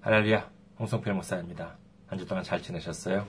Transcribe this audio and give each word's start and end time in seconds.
할렐루야, 0.00 0.48
홍성필 0.78 1.12
목사입니다. 1.12 1.76
한 2.06 2.18
주 2.18 2.26
동안 2.26 2.44
잘 2.44 2.62
지내셨어요? 2.62 3.26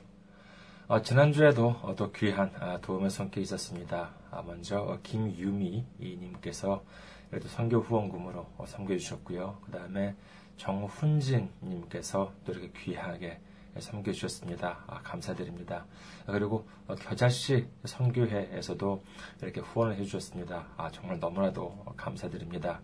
어, 0.88 1.02
지난주에도 1.02 1.70
어, 1.82 1.96
또 1.96 2.12
귀한 2.12 2.52
아, 2.60 2.80
도움의 2.80 3.10
손길이 3.10 3.42
있었습니다. 3.42 4.12
아, 4.32 4.42
먼저 4.44 4.80
어, 4.80 5.00
김유미 5.04 5.86
님께서 6.00 6.84
그래도 7.30 7.48
선교 7.48 7.80
후원금으로 7.80 8.46
어, 8.58 8.66
섬겨 8.68 8.96
주셨고요. 8.98 9.58
그 9.66 9.72
다음에 9.72 10.16
정훈진 10.58 11.50
님께서 11.64 12.34
또 12.46 12.52
이렇게 12.54 12.72
귀하게 12.78 13.40
섬겨주셨습니다. 13.78 14.84
아, 14.88 15.02
감사드립니다. 15.02 15.86
아, 16.26 16.32
그리고 16.32 16.68
어, 16.88 16.96
겨자씨 16.96 17.68
선교회에서도 17.86 19.04
이렇게 19.42 19.62
후원을 19.62 19.96
해주셨습니다. 19.98 20.68
아, 20.78 20.90
정말 20.92 21.20
너무나도 21.20 21.86
감사드립니다. 21.96 22.82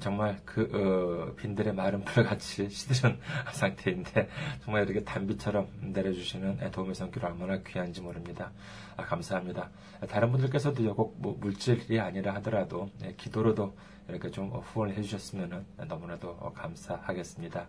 정말 0.00 0.40
그 0.44 0.62
어, 0.72 1.34
빈들의 1.36 1.74
마른 1.74 2.04
풀같이 2.04 2.68
시들은 2.70 3.18
상태인데 3.52 4.28
정말 4.64 4.84
이렇게 4.84 5.04
단비처럼 5.04 5.68
내려주시는 5.92 6.70
도움의 6.70 6.94
성교를 6.94 7.28
얼마나 7.28 7.58
귀한지 7.58 8.00
모릅니다. 8.00 8.50
아, 8.96 9.04
감사합니다. 9.04 9.70
다른 10.08 10.32
분들께서도 10.32 10.94
꼭 10.94 11.12
뭐 11.18 11.36
물질이 11.38 12.00
아니라 12.00 12.34
하더라도 12.36 12.90
네, 13.00 13.14
기도로도 13.16 13.74
이렇게 14.08 14.30
좀 14.30 14.48
후원을 14.50 14.96
해주셨으면 14.96 15.64
너무나도 15.86 16.52
감사하겠습니다. 16.54 17.66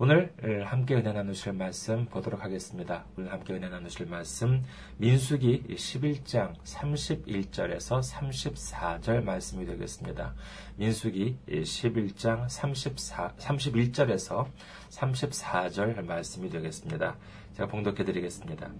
오늘 0.00 0.32
함께 0.64 0.94
은혜 0.94 1.12
나누실 1.12 1.54
말씀 1.54 2.06
보도록 2.06 2.44
하겠습니다. 2.44 3.04
오늘 3.16 3.32
함께 3.32 3.54
은혜 3.54 3.68
나누실 3.68 4.06
말씀 4.06 4.62
민수기 4.98 5.64
11장 5.70 6.54
31절에서 6.62 8.00
34절 8.00 9.24
말씀이 9.24 9.66
되겠습니다. 9.66 10.34
민수기 10.76 11.38
11장 11.48 12.48
34, 12.48 13.32
31절에서 13.38 14.46
34절 14.88 16.04
말씀이 16.04 16.48
되겠습니다. 16.48 17.16
제가 17.54 17.68
봉독해 17.68 18.04
드리겠습니다. 18.04 18.70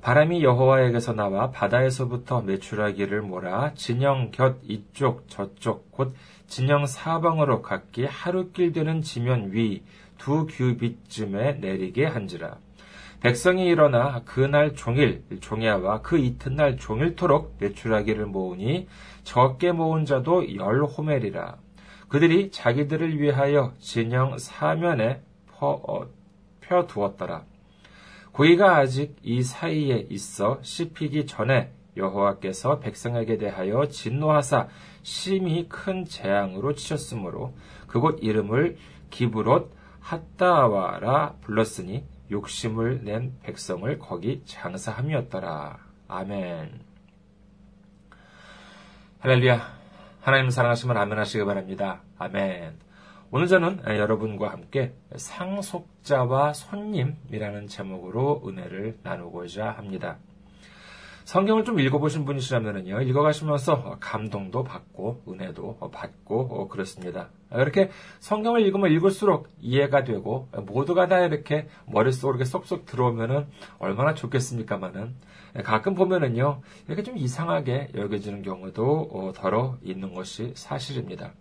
바람이 0.00 0.42
여호와에게서 0.42 1.12
나와 1.12 1.50
바다에서부터 1.50 2.40
메추라기를 2.40 3.20
몰아 3.20 3.74
진영 3.74 4.30
곁 4.30 4.56
이쪽 4.62 5.28
저쪽 5.28 5.92
곧 5.92 6.14
진영 6.46 6.86
사방으로 6.86 7.60
각기 7.60 8.06
하루길 8.06 8.72
되는 8.72 9.02
지면 9.02 9.52
위 9.52 9.82
두 10.20 10.46
규빗쯤에 10.46 11.54
내리게 11.54 12.04
한지라. 12.04 12.58
백성이 13.20 13.66
일어나 13.66 14.22
그날 14.24 14.74
종일 14.74 15.24
종야와 15.40 16.02
그 16.02 16.18
이튿날 16.18 16.76
종일토록 16.76 17.56
메추라기를 17.58 18.26
모으니 18.26 18.86
적게 19.24 19.72
모은 19.72 20.04
자도 20.04 20.54
열 20.56 20.84
호멜이라. 20.84 21.56
그들이 22.08 22.50
자기들을 22.50 23.18
위하여 23.18 23.72
진영 23.78 24.36
사면에 24.38 25.22
퍼, 25.48 25.80
어, 25.86 26.06
펴두었더라. 26.60 27.44
고기가 28.32 28.76
아직 28.76 29.16
이 29.22 29.42
사이에 29.42 30.06
있어 30.10 30.58
씹히기 30.62 31.26
전에 31.26 31.72
여호와께서 31.96 32.78
백성에게 32.80 33.38
대하여 33.38 33.86
진노하사 33.88 34.68
심히 35.02 35.66
큰 35.68 36.04
재앙으로 36.04 36.74
치셨으므로 36.74 37.54
그곳 37.86 38.18
이름을 38.22 38.76
기브롯 39.10 39.79
핫다와라 40.10 41.36
불렀으니 41.40 42.04
욕심을 42.32 43.04
낸 43.04 43.38
백성을 43.42 43.96
거기 44.00 44.42
장사함이었더라. 44.44 45.78
아멘. 46.08 46.80
할렐루야. 49.20 49.60
하나님 50.20 50.50
사랑하시면 50.50 50.96
아멘 50.96 51.16
하시기 51.16 51.44
바랍니다. 51.44 52.02
아멘. 52.18 52.74
오늘 53.30 53.46
저는 53.46 53.82
여러분과 53.86 54.50
함께 54.50 54.94
상속자와 55.14 56.54
손님이라는 56.54 57.68
제목으로 57.68 58.42
은혜를 58.44 58.98
나누고자 59.04 59.70
합니다. 59.70 60.18
성경을 61.30 61.64
좀 61.64 61.78
읽어보신 61.78 62.24
분이시라면요, 62.24 63.02
읽어가시면서 63.02 63.98
감동도 64.00 64.64
받고, 64.64 65.22
은혜도 65.28 65.78
받고, 65.92 66.66
그렇습니다. 66.66 67.28
이렇게 67.52 67.90
성경을 68.18 68.62
읽으면 68.62 68.90
읽을수록 68.90 69.46
이해가 69.60 70.02
되고, 70.02 70.48
모두가 70.66 71.06
다 71.06 71.20
이렇게 71.20 71.68
머릿속으로 71.86 72.44
쏙쏙 72.44 72.84
들어오면은 72.84 73.46
얼마나 73.78 74.14
좋겠습니까만은, 74.14 75.14
가끔 75.62 75.94
보면은요, 75.94 76.62
이렇게 76.88 77.04
좀 77.04 77.16
이상하게 77.16 77.90
여겨지는 77.94 78.42
경우도 78.42 79.34
더러 79.36 79.78
있는 79.84 80.12
것이 80.12 80.50
사실입니다. 80.56 81.34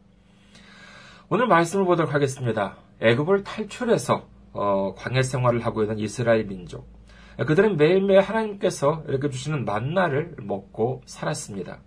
오늘 1.29 1.47
말씀을 1.47 1.85
보도록 1.85 2.13
하겠습니다. 2.13 2.77
애굽을 3.01 3.43
탈출해서 3.43 4.27
어, 4.53 4.93
광야 4.95 5.23
생활을 5.23 5.65
하고 5.65 5.81
있는 5.81 5.97
이스라엘 5.97 6.45
민족. 6.45 6.98
그들은 7.45 7.77
매일매일 7.77 8.21
하나님께서 8.21 9.03
이렇게 9.07 9.29
주시는 9.29 9.65
만나를 9.65 10.35
먹고 10.41 11.01
살았습니다. 11.05 11.79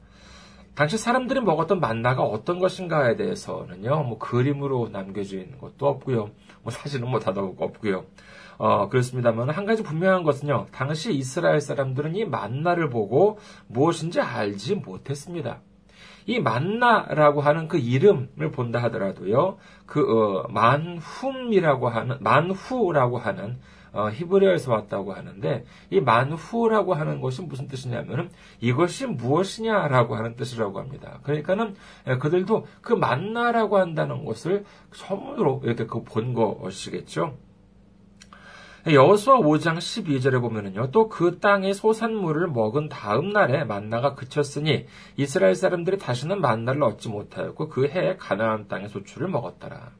당시 0.75 0.97
사람들이 0.97 1.41
먹었던 1.41 1.81
만나가 1.81 2.23
어떤 2.23 2.59
것인가에 2.59 3.17
대해서는요, 3.17 4.05
뭐 4.05 4.19
그림으로 4.19 4.89
있는 4.89 5.59
것도 5.59 5.87
없고요, 5.87 6.31
뭐 6.63 6.73
사진은 6.73 7.09
뭐 7.09 7.21
다도 7.21 7.55
없고요. 7.59 8.07
어, 8.57 8.89
그렇습니다만 8.89 9.51
한 9.51 9.67
가지 9.67 9.83
분명한 9.83 10.23
것은요, 10.23 10.69
당시 10.73 11.13
이스라엘 11.13 11.61
사람들은 11.61 12.17
이 12.17 12.25
만나를 12.25 12.89
보고 12.89 13.39
무엇인지 13.67 14.21
알지 14.21 14.77
못했습니다. 14.77 15.61
이 16.25 16.41
만나라고 16.41 17.43
하는 17.43 17.69
그 17.69 17.77
이름을 17.77 18.51
본다 18.53 18.83
하더라도요, 18.85 19.59
그 19.85 20.01
어, 20.01 20.49
만훔이라고 20.49 21.89
하는 21.91 22.17
만후라고 22.21 23.19
하는 23.19 23.59
어, 23.93 24.09
히브리어에서 24.11 24.73
왔다고 24.73 25.13
하는데 25.15 25.65
이 25.91 26.01
만후라고 26.01 26.95
하는 26.95 27.21
것이 27.21 27.43
무슨 27.43 27.69
뜻이냐면은 27.69 28.31
이것이 28.61 29.07
무엇이냐라고 29.07 30.17
하는 30.17 30.37
뜻이라고 30.37 30.79
합니다. 30.79 31.19
그러니까는 31.23 31.75
예, 32.09 32.17
그들도 32.19 32.67
그 32.81 32.93
만나라고 32.93 33.79
한다는 33.79 34.25
것을 34.25 34.65
처음으로 34.95 35.63
이렇게 35.65 35.87
그 35.87 36.03
본 36.05 36.35
것이겠죠. 36.35 37.37
여호수아 38.87 39.37
5장 39.39 39.77
12절에 39.79 40.41
보면은요. 40.41 40.91
또 40.91 41.09
그 41.09 41.39
땅의 41.39 41.73
소산물을 41.75 42.49
먹은 42.49 42.89
다음 42.89 43.31
날에 43.31 43.65
만나가 43.65 44.15
그쳤으니 44.15 44.87
이스라엘 45.17 45.55
사람들이 45.55 45.99
다시는 45.99 46.41
만나를 46.41 46.83
얻지 46.83 47.09
못하였고 47.09 47.69
그 47.69 47.87
해에 47.87 48.17
가나안 48.17 48.67
땅의 48.67 48.89
소출을 48.89 49.29
먹었더라. 49.29 49.93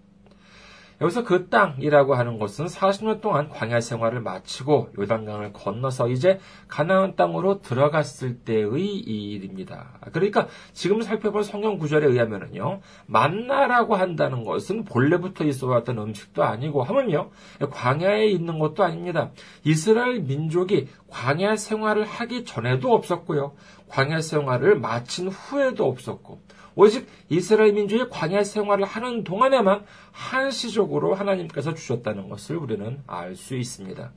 여기서 1.03 1.25
그 1.25 1.49
땅이라고 1.49 2.15
하는 2.15 2.39
것은 2.39 2.67
40년 2.67 3.21
동안 3.21 3.49
광야 3.49 3.81
생활을 3.81 4.21
마치고 4.21 4.91
요단강을 4.97 5.53
건너서 5.53 6.09
이제 6.09 6.39
가나안 6.69 7.17
땅으로 7.17 7.61
들어갔을 7.61 8.39
때의 8.39 8.99
일입니다. 9.01 9.99
그러니까 10.13 10.47
지금 10.73 11.03
살펴볼 11.03 11.43
성경 11.43 11.77
구절에 11.77 12.07
의하면은요, 12.07 12.81
만나라고 13.07 13.97
한다는 13.97 14.45
것은 14.45 14.85
본래부터 14.85 15.45
있어 15.45 15.67
왔던 15.67 15.99
음식도 15.99 16.45
아니고 16.45 16.85
하면요, 16.85 17.31
광야에 17.71 18.27
있는 18.27 18.61
것도 18.61 18.85
아닙니다. 18.85 19.33
이스라엘 19.65 20.21
민족이 20.21 20.87
광야 21.09 21.57
생활을 21.57 22.05
하기 22.05 22.45
전에도 22.45 22.95
없었고요, 22.95 23.55
광야 23.89 24.21
생활을 24.21 24.79
마친 24.79 25.29
후에도 25.29 25.87
없었고, 25.89 26.41
오직 26.75 27.07
이스라엘 27.29 27.73
민족이 27.73 28.09
광야 28.11 28.45
생활을 28.45 28.85
하는 28.85 29.25
동안에만 29.25 29.85
한시적으로 30.11 31.15
하나님께서 31.15 31.75
주셨다는 31.75 32.29
것을 32.29 32.57
우리는 32.57 33.03
알 33.07 33.37
수 33.37 33.57
있습니다. 33.57 34.13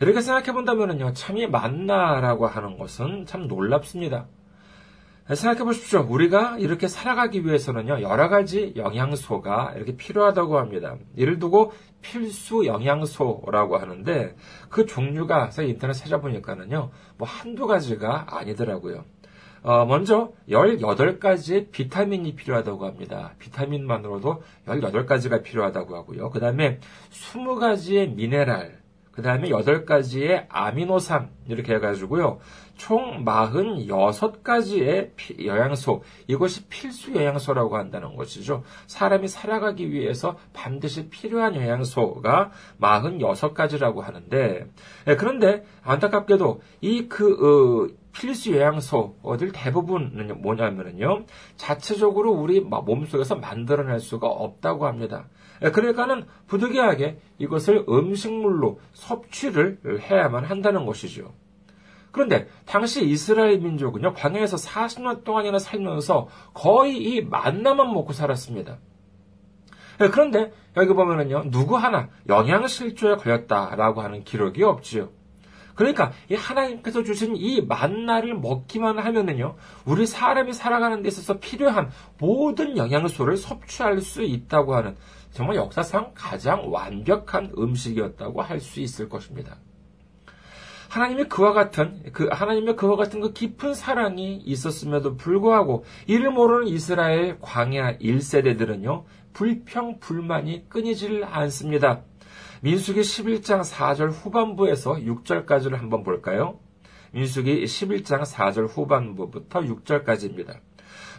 이렇게 0.00 0.20
생각해 0.22 0.52
본다면요, 0.52 1.12
참이 1.12 1.46
만나라고 1.46 2.46
하는 2.46 2.78
것은 2.78 3.26
참 3.26 3.48
놀랍습니다. 3.48 4.28
생각해 5.34 5.62
보십시오. 5.62 6.06
우리가 6.08 6.58
이렇게 6.58 6.88
살아가기 6.88 7.44
위해서는요, 7.44 8.00
여러 8.00 8.28
가지 8.28 8.72
영양소가 8.76 9.74
이렇게 9.76 9.96
필요하다고 9.96 10.58
합니다. 10.58 10.96
이를 11.16 11.38
두고 11.38 11.72
필수 12.00 12.64
영양소라고 12.66 13.76
하는데, 13.76 14.34
그 14.70 14.86
종류가, 14.86 15.50
인터넷 15.60 15.92
찾아보니까는요, 15.92 16.90
뭐 17.18 17.28
한두 17.28 17.66
가지가 17.66 18.38
아니더라고요. 18.38 19.04
어, 19.62 19.84
먼저 19.84 20.32
18가지의 20.48 21.70
비타민이 21.70 22.34
필요하다고 22.34 22.86
합니다. 22.86 23.34
비타민만으로도 23.38 24.42
18가지가 24.66 25.42
필요하다고 25.42 25.96
하고요. 25.96 26.30
그 26.30 26.40
다음에 26.40 26.78
20가지의 27.10 28.14
미네랄, 28.14 28.80
그 29.12 29.22
다음에 29.22 29.50
8가지의 29.50 30.46
아미노산, 30.48 31.28
이렇게 31.48 31.74
해가지고요. 31.74 32.38
총 32.76 33.24
46가지의 33.26 35.10
영양소, 35.44 36.02
이것이 36.26 36.66
필수 36.68 37.14
영양소라고 37.14 37.76
한다는 37.76 38.16
것이죠. 38.16 38.62
사람이 38.86 39.28
살아가기 39.28 39.90
위해서 39.90 40.38
반드시 40.54 41.10
필요한 41.10 41.54
영양소가 41.54 42.52
46가지라고 42.80 44.00
하는데, 44.00 44.66
예, 45.08 45.16
그런데 45.16 45.64
안타깝게도 45.82 46.62
이 46.80 47.08
그, 47.08 47.90
어, 47.90 47.99
필수 48.12 48.56
영양소들 48.56 49.52
대부분은 49.52 50.42
뭐냐면요. 50.42 51.24
자체적으로 51.56 52.32
우리 52.32 52.60
몸속에서 52.60 53.36
만들어낼 53.36 54.00
수가 54.00 54.26
없다고 54.26 54.86
합니다. 54.86 55.28
예, 55.62 55.70
그러니까는 55.70 56.24
부득이하게 56.46 57.18
이것을 57.38 57.84
음식물로 57.88 58.80
섭취를 58.92 59.78
해야만 60.00 60.44
한다는 60.44 60.86
것이죠. 60.86 61.32
그런데 62.12 62.48
당시 62.66 63.06
이스라엘 63.06 63.60
민족은요, 63.60 64.14
광야에서 64.14 64.56
40년 64.56 65.22
동안이나 65.22 65.58
살면서 65.58 66.28
거의 66.54 66.96
이 66.96 67.20
만나만 67.22 67.92
먹고 67.92 68.12
살았습니다. 68.12 68.78
예, 70.00 70.08
그런데 70.08 70.52
여기 70.76 70.92
보면은요, 70.92 71.50
누구 71.50 71.76
하나 71.76 72.08
영양실조에 72.28 73.16
걸렸다라고 73.16 74.00
하는 74.00 74.24
기록이 74.24 74.64
없지요. 74.64 75.10
그러니까 75.80 76.12
이 76.30 76.34
하나님께서 76.34 77.02
주신 77.02 77.36
이 77.36 77.62
만나를 77.62 78.34
먹기만 78.34 78.98
하면은요, 78.98 79.56
우리 79.86 80.06
사람이 80.06 80.52
살아가는 80.52 81.02
데 81.02 81.08
있어서 81.08 81.38
필요한 81.38 81.90
모든 82.18 82.76
영양소를 82.76 83.38
섭취할 83.38 84.00
수 84.02 84.22
있다고 84.22 84.74
하는 84.74 84.94
정말 85.32 85.56
역사상 85.56 86.10
가장 86.14 86.70
완벽한 86.70 87.52
음식이었다고 87.56 88.42
할 88.42 88.60
수 88.60 88.80
있을 88.80 89.08
것입니다. 89.08 89.56
하나님의 90.90 91.28
그와 91.28 91.52
같은 91.52 92.02
그 92.12 92.28
하나님의 92.30 92.76
그와 92.76 92.96
같은 92.96 93.20
그 93.20 93.32
깊은 93.32 93.74
사랑이 93.74 94.36
있었음에도 94.44 95.16
불구하고 95.16 95.84
이를 96.06 96.30
모르는 96.30 96.66
이스라엘 96.66 97.38
광야 97.40 97.98
1세대들은요 97.98 99.04
불평 99.32 100.00
불만이 100.00 100.68
끊이질 100.68 101.24
않습니다. 101.24 102.02
민수기 102.62 103.00
11장 103.00 103.62
4절 103.62 104.10
후반부에서 104.10 104.94
6절까지를 104.96 105.76
한번 105.76 106.02
볼까요? 106.02 106.58
민수기 107.12 107.64
11장 107.64 108.22
4절 108.22 108.68
후반부부터 108.68 109.60
6절까지입니다. 109.60 110.58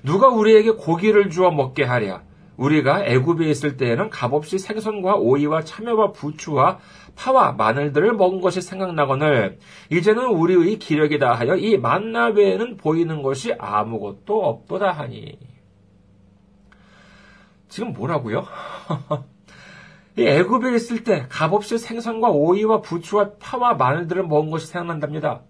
누가 0.03 0.27
우리에게 0.27 0.71
고기를 0.71 1.31
주어 1.31 1.49
먹게 1.49 1.83
하랴? 1.83 2.23
우리가 2.57 3.05
애굽에 3.05 3.49
있을 3.49 3.75
때에는 3.77 4.11
값없이 4.11 4.59
생선과 4.59 5.15
오이와 5.15 5.63
참외와 5.63 6.11
부추와 6.11 6.77
파와 7.15 7.53
마늘들을 7.53 8.13
먹은 8.13 8.39
것이 8.39 8.61
생각나거늘 8.61 9.57
이제는 9.89 10.25
우리의 10.27 10.77
기력이 10.77 11.17
다 11.17 11.33
하여 11.33 11.55
이 11.55 11.77
만나 11.77 12.27
외에는 12.27 12.77
보이는 12.77 13.23
것이 13.23 13.53
아무것도 13.57 14.45
없도다 14.45 14.91
하니 14.91 15.39
지금 17.67 17.93
뭐라고요? 17.93 18.45
이 20.17 20.23
애굽에 20.23 20.75
있을 20.75 21.03
때 21.03 21.25
값없이 21.29 21.77
생선과 21.77 22.29
오이와 22.29 22.81
부추와 22.81 23.31
파와 23.39 23.75
마늘들을 23.75 24.23
먹은 24.23 24.51
것이 24.51 24.67
생각난답니다. 24.67 25.41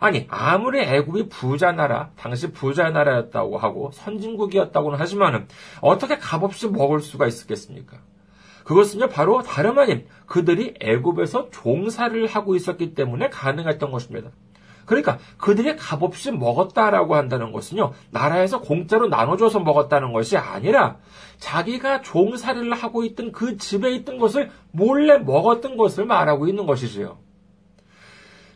아니 0.00 0.26
아무리 0.28 0.80
애굽이 0.80 1.28
부자 1.28 1.72
나라, 1.72 2.10
당시 2.16 2.52
부자 2.52 2.90
나라였다고 2.90 3.58
하고 3.58 3.90
선진국이었다고는 3.92 4.98
하지만은 4.98 5.48
어떻게 5.80 6.18
값없이 6.18 6.68
먹을 6.68 7.00
수가 7.00 7.26
있었겠습니까? 7.26 7.98
그것은요 8.64 9.08
바로 9.08 9.42
다름 9.42 9.78
아닌 9.78 10.06
그들이 10.26 10.74
애굽에서 10.80 11.48
종사를 11.50 12.26
하고 12.26 12.54
있었기 12.54 12.94
때문에 12.94 13.30
가능했던 13.30 13.90
것입니다. 13.90 14.30
그러니까 14.88 15.18
그들이 15.36 15.76
값없이 15.76 16.32
먹었다라고 16.32 17.14
한다는 17.14 17.52
것은요, 17.52 17.92
나라에서 18.10 18.62
공짜로 18.62 19.06
나눠줘서 19.06 19.60
먹었다는 19.60 20.14
것이 20.14 20.38
아니라 20.38 20.96
자기가 21.36 22.00
종살이를 22.00 22.72
하고 22.72 23.04
있던 23.04 23.30
그 23.30 23.58
집에 23.58 23.92
있던 23.92 24.18
것을 24.18 24.50
몰래 24.72 25.18
먹었던 25.18 25.76
것을 25.76 26.06
말하고 26.06 26.48
있는 26.48 26.64
것이지요. 26.66 27.18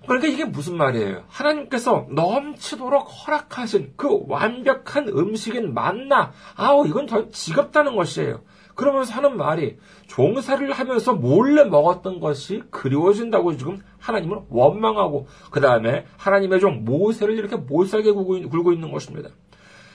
그러니까 0.07 0.29
이게 0.29 0.45
무슨 0.47 0.77
말이에요? 0.79 1.25
하나님께서 1.29 2.07
넘치도록 2.11 3.03
허락하신 3.03 3.93
그 3.97 4.25
완벽한 4.27 5.09
음식인 5.09 5.75
만나, 5.75 6.33
아우, 6.57 6.87
이건 6.87 7.07
더 7.07 7.29
지겹다는 7.29 7.95
것이에요. 7.95 8.41
그러면서 8.75 9.15
하는 9.15 9.37
말이 9.37 9.79
종살이를 10.07 10.73
하면서 10.73 11.15
몰래 11.15 11.65
먹었던 11.65 12.21
것이 12.21 12.63
그리워진다고 12.71 13.57
지금 13.57 13.81
하나님을 13.99 14.41
원망하고 14.49 15.27
그 15.51 15.61
다음에 15.61 16.07
하나님의 16.17 16.61
종 16.61 16.85
모세를 16.85 17.39
이렇게 17.39 17.57
몰살게 17.57 18.13
굴고 18.13 18.73
있는 18.73 18.91
것입니다. 18.91 19.31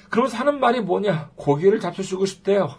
그러면서 0.10 0.38
하는 0.38 0.60
말이 0.60 0.82
뭐냐? 0.82 1.32
고기를 1.36 1.80
잡수시고 1.80 2.26
싶대요. 2.26 2.70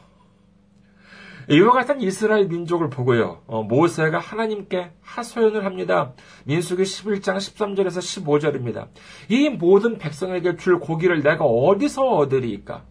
이와 1.50 1.73
같은 1.73 2.03
이스라엘 2.03 2.47
민족을 2.47 2.91
보고요. 2.91 3.41
어, 3.47 3.62
모세가 3.62 4.19
하나님께 4.19 4.91
하소연을 5.00 5.65
합니다. 5.65 6.12
민수기 6.45 6.83
11장 6.83 7.37
13절에서 7.37 7.99
15절입니다. 8.25 8.89
이 9.31 9.49
모든 9.49 9.97
백성에게 9.97 10.56
줄 10.56 10.79
고기를 10.79 11.23
내가 11.23 11.47
어디서 11.47 12.03
얻으리까? 12.03 12.85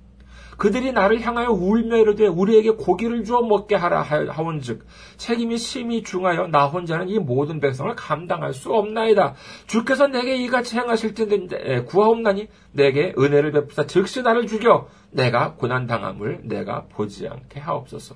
그들이 0.58 0.92
나를 0.92 1.22
향하여 1.22 1.50
울며 1.52 1.98
이르되 1.98 2.28
우리에게 2.28 2.72
고기를 2.72 3.24
주어 3.24 3.42
먹게 3.42 3.76
하라 3.76 4.02
하온즉 4.02 4.86
책임이 5.18 5.58
심히 5.58 6.04
중하여 6.04 6.48
나 6.48 6.66
혼자는 6.66 7.10
이 7.10 7.20
모든 7.20 7.60
백성을 7.60 7.94
감당할 7.96 8.54
수 8.54 8.74
없나이다. 8.74 9.36
주께서 9.68 10.08
내게 10.08 10.36
이같이 10.38 10.76
행하실 10.76 11.14
텐데 11.14 11.84
구하옵나니 11.84 12.48
내게 12.72 13.14
은혜를 13.18 13.52
베푸사 13.52 13.86
즉시 13.86 14.24
나를 14.24 14.48
죽여 14.48 14.88
내가 15.12 15.54
고난 15.54 15.86
당함을 15.88 16.42
내가 16.44 16.86
보지 16.88 17.28
않게 17.28 17.60
하옵소서. 17.60 18.16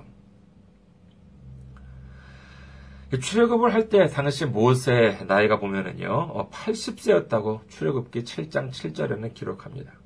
출애굽을 3.19 3.73
할 3.73 3.89
때 3.89 4.07
당시 4.07 4.45
모세 4.45 5.17
나이가 5.27 5.59
보면은요 5.59 6.49
80세였다고 6.49 7.47
어, 7.47 7.61
출애굽기 7.67 8.23
7장 8.23 8.71
7절에는 8.71 9.33
기록합니다. 9.33 10.00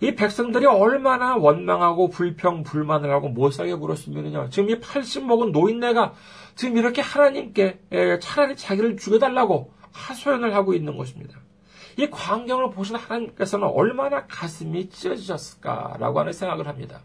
이 0.00 0.14
백성들이 0.14 0.66
얼마나 0.66 1.36
원망하고 1.36 2.10
불평, 2.10 2.62
불만을 2.62 3.10
하고 3.10 3.28
못살게 3.28 3.74
굴었으면요. 3.74 4.50
지금 4.50 4.70
이 4.70 4.78
80 4.78 5.26
먹은 5.26 5.50
노인네가 5.52 6.14
지금 6.54 6.76
이렇게 6.76 7.02
하나님께 7.02 7.80
차라리 8.20 8.54
자기를 8.56 8.96
죽여달라고 8.96 9.72
하소연을 9.92 10.54
하고 10.54 10.74
있는 10.74 10.96
것입니다. 10.96 11.40
이 11.98 12.08
광경을 12.10 12.70
보신 12.70 12.96
하나님께서는 12.96 13.66
얼마나 13.68 14.26
가슴이 14.26 14.90
찢어지셨을까라고 14.90 16.20
하는 16.20 16.32
생각을 16.32 16.68
합니다. 16.68 17.00
네, 17.00 17.04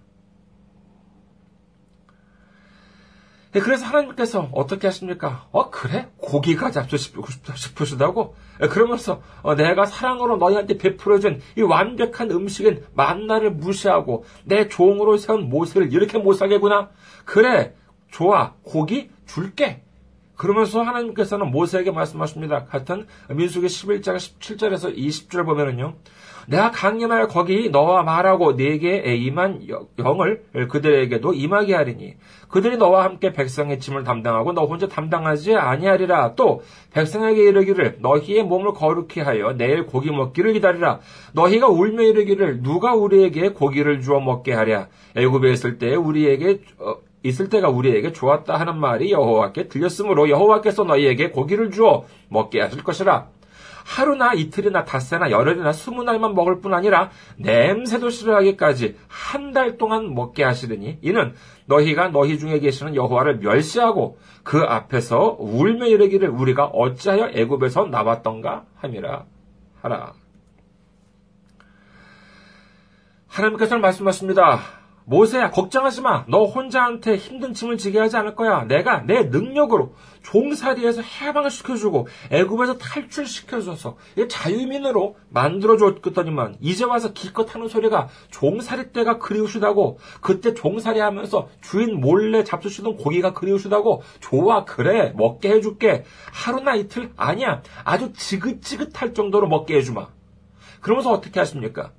그래서 3.60 3.86
하나님께서 3.86 4.50
어떻게 4.54 4.88
하십니까? 4.88 5.48
어, 5.52 5.70
그래? 5.70 6.08
고기가 6.18 6.72
잡수고 6.72 7.28
싶으시다고? 7.56 8.36
네, 8.62 8.68
그러면서 8.68 9.22
어, 9.42 9.56
내가 9.56 9.86
사랑으로 9.86 10.38
너희한테 10.38 10.78
베풀어준 10.78 11.42
이 11.58 11.62
완벽한 11.62 12.32
음식인 12.32 12.86
만나를 12.94 13.52
무시하고 13.52 14.24
내 14.46 14.70
종으로 14.70 15.18
세운 15.18 15.50
모세를 15.50 15.92
이렇게 15.92 16.18
못살게구나? 16.18 16.92
그래, 17.26 17.76
좋아, 18.10 18.54
고기 18.64 19.10
줄게. 19.26 19.84
그러면서 20.36 20.82
하나님께서는 20.82 21.52
모세에게 21.52 21.92
말씀하십니다. 21.92 22.66
같은 22.66 23.06
민수기 23.30 23.68
11장 23.68 24.16
17절에서 24.16 24.98
20절 24.98 25.46
보면은요. 25.46 25.96
내가 26.48 26.72
강림하여 26.72 27.28
거기 27.28 27.70
너와 27.70 28.04
말하고 28.04 28.54
네게 28.54 29.16
임한 29.16 29.68
영을 30.00 30.44
그들에게도 30.70 31.34
임하게 31.34 31.76
하리니 31.76 32.16
그들이 32.52 32.78
너와 32.78 33.06
함께 33.06 33.32
백성의 33.32 33.80
짐을 33.80 34.04
담당하고 34.04 34.52
너 34.52 34.66
혼자 34.66 34.88
담당하지 34.88 35.56
아니하리라. 35.56 36.36
또 36.36 36.62
백성에게 36.94 37.44
이르기를 37.44 37.98
너희의 38.02 38.44
몸을 38.44 38.74
거룩히 38.74 39.22
하여 39.22 39.54
내일 39.54 39.86
고기 39.86 40.12
먹기를 40.12 40.54
기다리라. 40.54 41.00
너희가 41.34 41.68
울며 41.70 42.04
이르기를 42.04 42.62
누가 42.62 42.94
우리에게 42.94 43.50
고기를 43.50 44.02
주어 44.02 44.20
먹게 44.20 44.54
하랴. 44.54 44.88
애굽에 45.16 45.52
있을 45.52 45.78
때 45.78 45.96
우리에게 45.96 46.60
어, 46.80 46.96
있을 47.24 47.50
때가 47.50 47.70
우리에게 47.70 48.12
좋았다 48.12 48.58
하는 48.58 48.78
말이 48.78 49.12
여호와께 49.12 49.68
들렸으므로 49.68 50.30
여호와께서 50.30 50.84
너희에게 50.84 51.30
고기를 51.30 51.72
주어 51.72 52.06
먹게 52.30 52.60
하실 52.60 52.84
것이라 52.84 53.28
하루나 53.92 54.34
이틀이나 54.34 54.86
닷새나 54.86 55.32
열흘이나 55.32 55.74
스무 55.74 56.04
날만 56.04 56.34
먹을 56.34 56.62
뿐 56.62 56.74
아니라 56.74 57.10
냄새도 57.38 58.10
싫어하기까지 58.10 58.96
한 59.08 59.52
달 59.52 59.78
동안 59.78 60.14
먹게 60.16 60.46
하시더니 60.46 60.98
이는 61.02 61.34
너희가 61.66 62.08
너희 62.08 62.40
중에 62.40 62.60
계시는 62.60 62.96
여호와를 62.96 63.40
멸시하고 63.40 64.18
그 64.44 64.62
앞에서 64.62 65.36
울며 65.40 65.88
이르기를 65.88 66.30
우리가 66.30 66.68
어찌하여 66.68 67.32
애굽에서 67.34 67.88
나왔던가 67.88 68.64
함이라 68.76 69.26
하라. 69.82 70.14
하나님께서는 73.28 73.82
말씀하십니다. 73.82 74.81
모세야 75.06 75.52
걱정하지 75.52 76.02
마. 76.02 76.26
너 76.28 76.46
혼자한테 76.46 77.18
힘든 77.18 77.54
짐을 77.54 77.78
지게 77.78 78.00
하지 78.00 78.18
않을 78.18 78.36
거야. 78.36 78.66
내가 78.66 79.02
내 79.02 79.24
능력으로 79.24 79.96
종살이에서 80.24 81.02
해방을 81.02 81.50
시켜주고 81.50 82.08
애굽에서 82.30 82.78
탈출시켜줘서 82.78 83.98
자유민으로 84.30 85.16
만들어줬더니만 85.30 86.58
이제 86.62 86.86
와서 86.86 87.14
기껏 87.14 87.54
하는 87.54 87.68
소리가 87.68 88.08
종살이 88.30 88.92
때가 88.92 89.18
그리우시다고. 89.18 90.00
그때 90.22 90.54
종살이 90.54 91.00
하면서 91.00 91.50
주인 91.62 92.00
몰래 92.00 92.44
잡수시던 92.44 92.98
고기가 92.98 93.34
그리우시다고. 93.34 94.04
좋아 94.20 94.66
그래. 94.66 95.14
먹게 95.16 95.50
해줄게. 95.50 96.04
하루나 96.32 96.76
이틀? 96.76 97.12
아니야. 97.18 97.62
아주 97.84 98.14
지긋지긋할 98.14 99.14
정도로 99.14 99.48
먹게 99.48 99.76
해주마. 99.78 100.08
그러면서 100.82 101.12
어떻게 101.12 101.40
하십니까? 101.40 101.92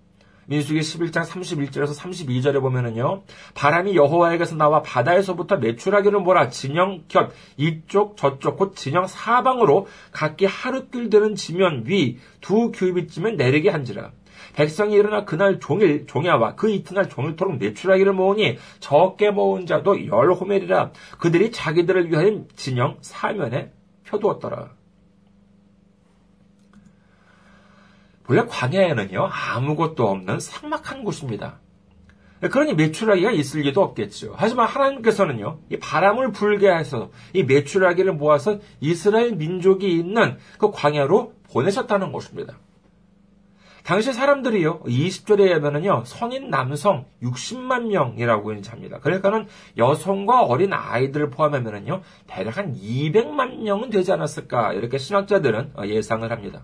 민수기 0.52 0.80
11장 0.80 1.24
31절에서 1.24 1.96
32절에 1.98 2.60
보면은요, 2.60 3.22
바람이 3.54 3.96
여호와에게서 3.96 4.54
나와 4.56 4.82
바다에서부터 4.82 5.56
매출하기를 5.56 6.20
몰아 6.20 6.50
진영 6.50 7.04
곁 7.08 7.32
이쪽 7.56 8.18
저쪽 8.18 8.58
곧 8.58 8.76
진영 8.76 9.06
사방으로 9.06 9.86
각기 10.12 10.44
하루길 10.44 11.08
되는 11.08 11.34
지면 11.34 11.84
위 11.86 12.18
두 12.42 12.70
규빗쯤에 12.72 13.32
내리게 13.32 13.70
한지라. 13.70 14.10
백성이 14.54 14.96
일어나 14.96 15.24
그날 15.24 15.58
종일 15.60 16.06
종야와 16.06 16.56
그 16.56 16.68
이튿날 16.68 17.08
종일토록 17.08 17.56
매출하기를 17.58 18.12
모으니 18.12 18.58
적게 18.80 19.30
모은 19.30 19.64
자도 19.64 20.06
열 20.08 20.32
호멜이라 20.32 20.90
그들이 21.18 21.52
자기들을 21.52 22.10
위하여 22.10 22.42
진영 22.56 22.98
사면에 23.00 23.72
펴두었더라. 24.04 24.81
원래 28.28 28.44
광야에는요, 28.48 29.28
아무것도 29.30 30.08
없는 30.08 30.40
삭막한 30.40 31.04
곳입니다. 31.04 31.60
그러니 32.40 32.74
매출하기가 32.74 33.30
있을 33.30 33.60
리도 33.60 33.82
없겠죠. 33.82 34.34
하지만 34.36 34.66
하나님께서는요, 34.66 35.60
이 35.70 35.78
바람을 35.78 36.32
불게 36.32 36.72
해서 36.72 37.10
이 37.32 37.44
매출하기를 37.44 38.14
모아서 38.14 38.58
이스라엘 38.80 39.36
민족이 39.36 39.88
있는 39.88 40.38
그 40.58 40.70
광야로 40.72 41.34
보내셨다는 41.52 42.10
것입니다. 42.10 42.58
당시 43.84 44.12
사람들이요, 44.12 44.80
20절에 44.80 45.50
하면은요, 45.50 46.04
성인 46.04 46.50
남성 46.50 47.06
60만 47.22 47.88
명이라고 47.88 48.54
합니다. 48.68 48.98
그러니까는 49.00 49.46
여성과 49.76 50.42
어린 50.44 50.72
아이들을 50.72 51.30
포함하면은요, 51.30 52.00
대략 52.28 52.58
한 52.58 52.74
200만 52.74 53.62
명은 53.62 53.90
되지 53.90 54.12
않았을까, 54.12 54.72
이렇게 54.74 54.98
신학자들은 54.98 55.74
예상을 55.84 56.30
합니다. 56.30 56.62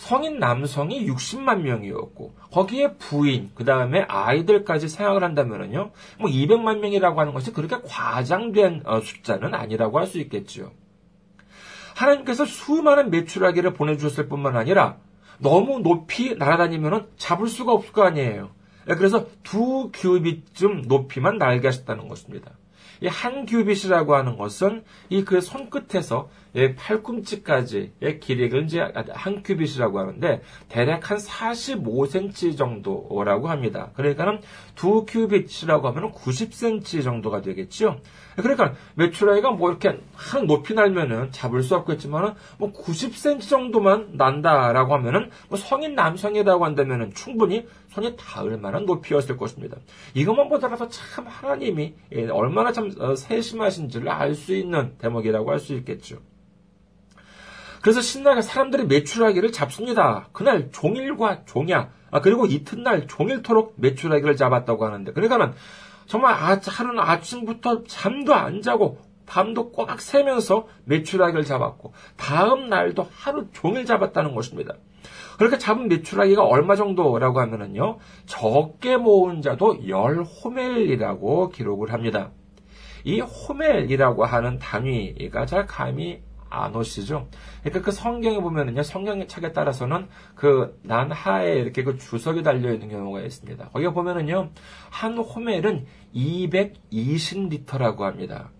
성인 0.00 0.38
남성이 0.38 1.06
60만 1.06 1.60
명이었고 1.60 2.34
거기에 2.50 2.94
부인 2.94 3.50
그 3.54 3.66
다음에 3.66 4.06
아이들까지 4.08 4.88
생각을 4.88 5.22
한다면은요 5.22 5.90
뭐 6.18 6.30
200만 6.30 6.78
명이라고 6.78 7.20
하는 7.20 7.34
것이 7.34 7.52
그렇게 7.52 7.76
과장된 7.86 8.82
어, 8.86 9.00
숫자는 9.00 9.54
아니라고 9.54 9.98
할 9.98 10.06
수 10.06 10.18
있겠죠. 10.18 10.72
하나님께서 11.94 12.46
수많은 12.46 13.10
매출하기를 13.10 13.74
보내주셨을 13.74 14.28
뿐만 14.28 14.56
아니라 14.56 14.96
너무 15.38 15.80
높이 15.80 16.34
날아다니면은 16.34 17.06
잡을 17.18 17.46
수가 17.46 17.72
없을 17.72 17.92
거 17.92 18.02
아니에요. 18.02 18.50
그래서 18.86 19.26
두 19.42 19.90
규빗쯤 19.92 20.84
높이만 20.88 21.36
날게 21.36 21.68
하셨다는 21.68 22.08
것입니다. 22.08 22.52
이 23.02 23.06
한 23.08 23.46
규빗이라고 23.46 24.14
하는 24.14 24.36
것은 24.36 24.84
이 25.08 25.24
그 25.24 25.40
손끝에서 25.40 26.28
팔꿈치까지의 26.76 28.20
길이를 28.20 28.64
이제 28.64 28.80
한 29.12 29.42
규빗이라고 29.42 29.98
하는데 30.00 30.42
대략 30.68 31.10
한 31.10 31.18
45cm 31.18 32.56
정도라고 32.56 33.48
합니다. 33.48 33.90
그러니까는 33.94 34.40
두 34.74 35.04
규빗이라고 35.06 35.88
하면 35.88 36.12
90cm 36.12 37.04
정도가 37.04 37.40
되겠죠. 37.42 38.00
그러니까 38.42 38.74
메추라이가 38.94 39.52
뭐 39.52 39.70
이렇게 39.70 40.00
한 40.14 40.46
높이 40.46 40.74
날면은 40.74 41.32
잡을 41.32 41.62
수 41.62 41.74
없겠지만은 41.76 42.34
뭐 42.58 42.72
90cm 42.72 43.48
정도만 43.48 44.10
난다라고 44.12 44.94
하면은 44.94 45.30
뭐 45.48 45.58
성인 45.58 45.94
남성이라고 45.94 46.64
한다면은 46.64 47.12
충분히 47.14 47.66
손이 47.88 48.16
닿을 48.16 48.58
만한 48.58 48.86
높이였을 48.86 49.36
것입니다. 49.36 49.76
이것만 50.14 50.48
보더라도 50.48 50.88
참 50.88 51.26
하나님이 51.26 51.94
예, 52.12 52.28
얼마나 52.28 52.72
참 52.72 52.90
어, 52.98 53.14
세심하신지를 53.14 54.08
알 54.08 54.34
수 54.34 54.54
있는 54.54 54.96
대목이라고 54.98 55.50
할 55.50 55.58
수 55.58 55.74
있겠죠. 55.74 56.18
그래서 57.82 58.00
신나게 58.00 58.42
사람들이 58.42 58.84
매출하기를 58.84 59.52
잡습니다. 59.52 60.28
그날 60.32 60.70
종일과 60.70 61.44
종야, 61.46 61.90
아, 62.10 62.20
그리고 62.20 62.46
이튿날 62.46 63.06
종일토록 63.06 63.74
매출하기를 63.76 64.36
잡았다고 64.36 64.84
하는데, 64.84 65.12
그러니까는 65.12 65.52
정말 66.10 66.34
아, 66.34 66.58
하루는 66.60 66.98
아침부터 66.98 67.84
잠도 67.84 68.34
안 68.34 68.62
자고 68.62 68.98
밤도 69.26 69.70
꼬박 69.70 70.00
새면서 70.00 70.66
매출하기를 70.86 71.44
잡았고, 71.44 71.92
다음 72.16 72.68
날도 72.68 73.06
하루 73.12 73.46
종일 73.52 73.84
잡았다는 73.86 74.34
것입니다. 74.34 74.74
그렇게 75.38 75.56
잡은 75.56 75.86
매출하기가 75.86 76.44
얼마 76.44 76.74
정도라고 76.74 77.38
하면은요, 77.38 77.98
적게 78.26 78.96
모은 78.96 79.40
자도 79.40 79.86
열 79.88 80.24
호멜이라고 80.24 81.50
기록을 81.50 81.92
합니다. 81.92 82.32
이 83.04 83.20
호멜이라고 83.20 84.24
하는 84.24 84.58
단위가 84.58 85.46
잘 85.46 85.64
감이 85.64 86.18
안 86.50 86.74
오시죠? 86.76 87.28
그러니까 87.62 87.80
그 87.84 87.92
성경에 87.92 88.40
보면은요, 88.40 88.82
성경의 88.82 89.28
책에 89.28 89.52
따라서는 89.52 90.08
그 90.34 90.78
난 90.82 91.12
하에 91.12 91.54
이렇게 91.54 91.84
그 91.84 91.96
주석이 91.98 92.42
달려 92.42 92.72
있는 92.72 92.88
경우가 92.88 93.20
있습니다. 93.20 93.68
거기 93.68 93.86
보면은요, 93.86 94.50
한 94.90 95.18
호멜은 95.18 95.86
220리터라고 96.14 98.00
합니다. 98.00 98.50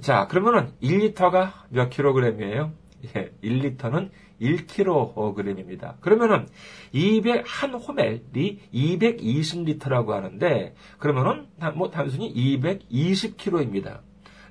자, 0.00 0.26
그러면은 0.28 0.72
1리터가 0.82 1.52
몇 1.70 1.88
킬로그램이에요? 1.88 2.72
예, 3.16 3.32
1리터는 3.42 4.10
1kg입니다. 4.40 6.00
그러면은 6.00 6.46
200, 6.92 7.44
한 7.46 7.74
호멜이 7.74 8.60
220리터라고 8.74 10.08
하는데, 10.08 10.74
그러면은 10.98 11.46
뭐 11.74 11.90
단순히 11.90 12.32
220kg입니다. 12.34 14.00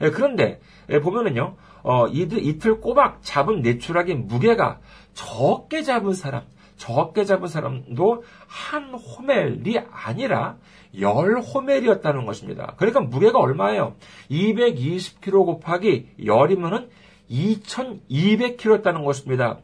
예, 0.02 0.10
그런데 0.10 0.60
예, 0.90 1.00
보면은요, 1.00 1.56
어, 1.84 2.08
이틀, 2.08 2.44
이틀 2.44 2.80
꼬박 2.82 3.20
잡은 3.22 3.62
내추락의 3.62 4.16
무게가 4.16 4.80
적게 5.14 5.84
잡은 5.84 6.14
사람, 6.14 6.44
적게 6.78 7.26
잡은 7.26 7.48
사람도 7.48 8.24
한 8.48 8.94
호멜이 8.94 9.80
아니라 9.92 10.58
열 11.00 11.40
호멜이었다는 11.40 12.26
것입니다. 12.26 12.74
그러니까 12.78 13.02
무게가 13.02 13.40
얼마예요? 13.40 13.96
220kg 14.30 15.46
곱하기 15.46 16.10
열이면은 16.26 16.90
2200kg였다는 17.30 19.06
것입니다. 19.06 19.60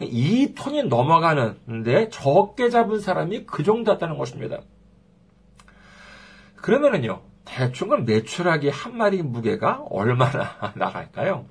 2톤이 0.00 0.88
넘어가는데 0.88 2.08
적게 2.08 2.70
잡은 2.70 2.98
사람이 2.98 3.44
그 3.44 3.62
정도였다는 3.62 4.18
것입니다. 4.18 4.60
그러면은요, 6.56 7.20
대충 7.44 7.92
은 7.92 8.04
매출하기 8.04 8.68
한 8.68 8.96
마리 8.96 9.22
무게가 9.22 9.84
얼마나 9.90 10.72
나갈까요? 10.76 11.46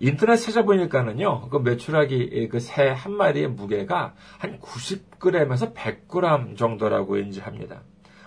인터넷 0.00 0.36
찾아보니까는요, 0.36 1.48
그 1.48 1.58
매출하기 1.58 2.48
그 2.48 2.56
새 2.58 2.88
한 2.92 3.12
마리의 3.12 3.48
무게가 3.48 4.14
한 4.38 4.58
90g에서 4.58 5.74
100g 5.74 6.56
정도라고 6.56 7.16
인지합니다. 7.18 7.82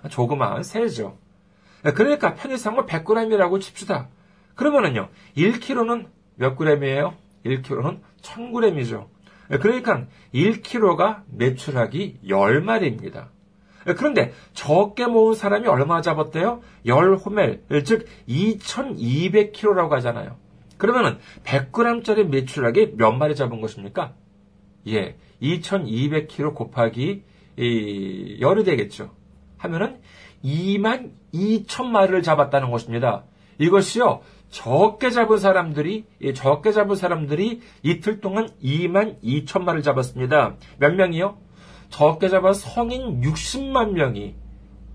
조그마한 0.09 0.63
새죠. 0.63 1.17
그러니까 1.83 2.33
편의상을 2.35 2.85
100g이라고 2.85 3.59
칩시다. 3.61 4.07
그러면은요, 4.55 5.09
1kg는 5.35 6.07
몇 6.35 6.57
g이에요? 6.57 7.13
1kg는 7.45 7.99
1000g이죠. 8.21 9.07
그러니까 9.61 10.05
1kg가 10.33 11.23
매출하기 11.27 12.21
10마리입니다. 12.25 13.27
그런데 13.93 14.33
적게 14.53 15.05
모은 15.05 15.35
사람이 15.35 15.67
얼마 15.67 16.01
잡았대요? 16.01 16.61
10호멜, 16.85 17.85
즉 17.85 18.07
2200kg라고 18.27 19.89
하잖아요. 19.91 20.37
그러면은 20.77 21.19
100g짜리 21.43 22.27
매출하기 22.27 22.93
몇 22.97 23.11
마리 23.11 23.35
잡은 23.35 23.61
것입니까? 23.61 24.13
예, 24.87 25.15
2200kg 25.41 26.53
곱하기 26.53 27.23
이, 27.57 28.37
열이 28.41 28.63
되겠죠. 28.63 29.11
하면은 29.57 29.99
2만 30.43 31.11
2천 31.33 31.85
마리를 31.85 32.21
잡았다는 32.23 32.71
것입니다. 32.71 33.23
이것이요, 33.57 34.21
적게 34.49 35.09
잡은 35.09 35.37
사람들이, 35.37 36.05
예, 36.21 36.33
적게 36.33 36.71
잡은 36.71 36.95
사람들이 36.95 37.61
이틀 37.83 38.19
동안 38.19 38.49
2만 38.63 39.21
2천 39.23 39.63
마리를 39.63 39.83
잡았습니다. 39.83 40.55
몇 40.77 40.93
명이요? 40.93 41.37
적게 41.89 42.29
잡아 42.29 42.53
성인 42.53 43.21
60만 43.21 43.91
명이 43.91 44.35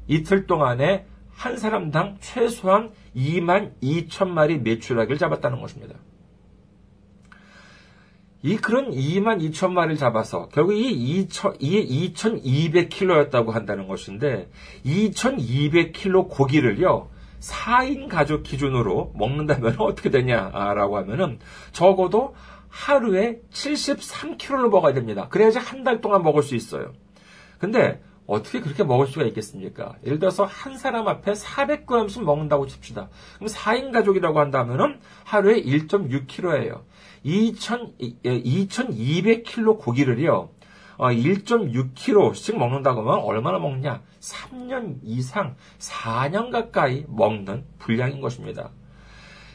이틀 0.09 0.47
동안에 0.47 1.07
한 1.31 1.57
사람당 1.57 2.19
최소한 2.21 2.91
2만 3.17 3.73
2천 3.83 4.29
마리 4.29 4.59
매출하기를 4.59 5.19
잡았다는 5.19 5.61
것입니다. 5.61 5.95
이 8.43 8.57
그런 8.57 8.91
2만 8.91 9.41
2천 9.51 9.73
마리를 9.73 9.97
잡아서 9.97 10.49
결국 10.49 10.75
이 10.75 11.27
2천, 11.29 11.57
이 11.61 12.13
2,200kg였다고 12.15 13.51
한다는 13.51 13.87
것인데 13.87 14.49
2,200kg 14.85 16.29
고기를요 16.29 17.11
4인 17.41 18.09
가족 18.09 18.43
기준으로 18.43 19.13
먹는다면 19.15 19.77
어떻게 19.81 20.11
되냐라고 20.11 20.97
하면은 20.99 21.39
적어도 21.73 22.35
하루에 22.71 23.41
73kg를 23.53 24.71
먹어야 24.71 24.95
됩니다. 24.95 25.29
그래야지 25.29 25.59
한 25.59 25.85
달 25.85 26.01
동안 26.01 26.23
먹을 26.23 26.43
수 26.43 26.55
있어요. 26.55 26.93
근데 27.59 28.01
어떻게 28.27 28.61
그렇게 28.61 28.85
먹을 28.85 29.07
수가 29.09 29.25
있겠습니까? 29.27 29.97
예를 30.07 30.19
들어서 30.21 30.45
한 30.45 30.79
사람 30.79 31.09
앞에 31.09 31.33
400g씩 31.33 32.23
먹는다고 32.23 32.67
칩시다. 32.69 33.09
그럼 33.37 33.49
4인 33.49 33.93
가족이라고 33.93 34.39
한다면은 34.39 35.01
하루에 35.25 35.61
1.6kg예요. 35.63 36.83
2,200kg 37.27 39.79
고기를요. 39.79 40.51
1.6kg씩 40.99 42.57
먹는다고 42.57 43.01
하면 43.01 43.15
얼마나 43.25 43.59
먹냐? 43.59 44.03
3년 44.21 44.99
이상, 45.03 45.57
4년 45.79 46.51
가까이 46.51 47.05
먹는 47.09 47.65
분량인 47.79 48.21
것입니다. 48.21 48.71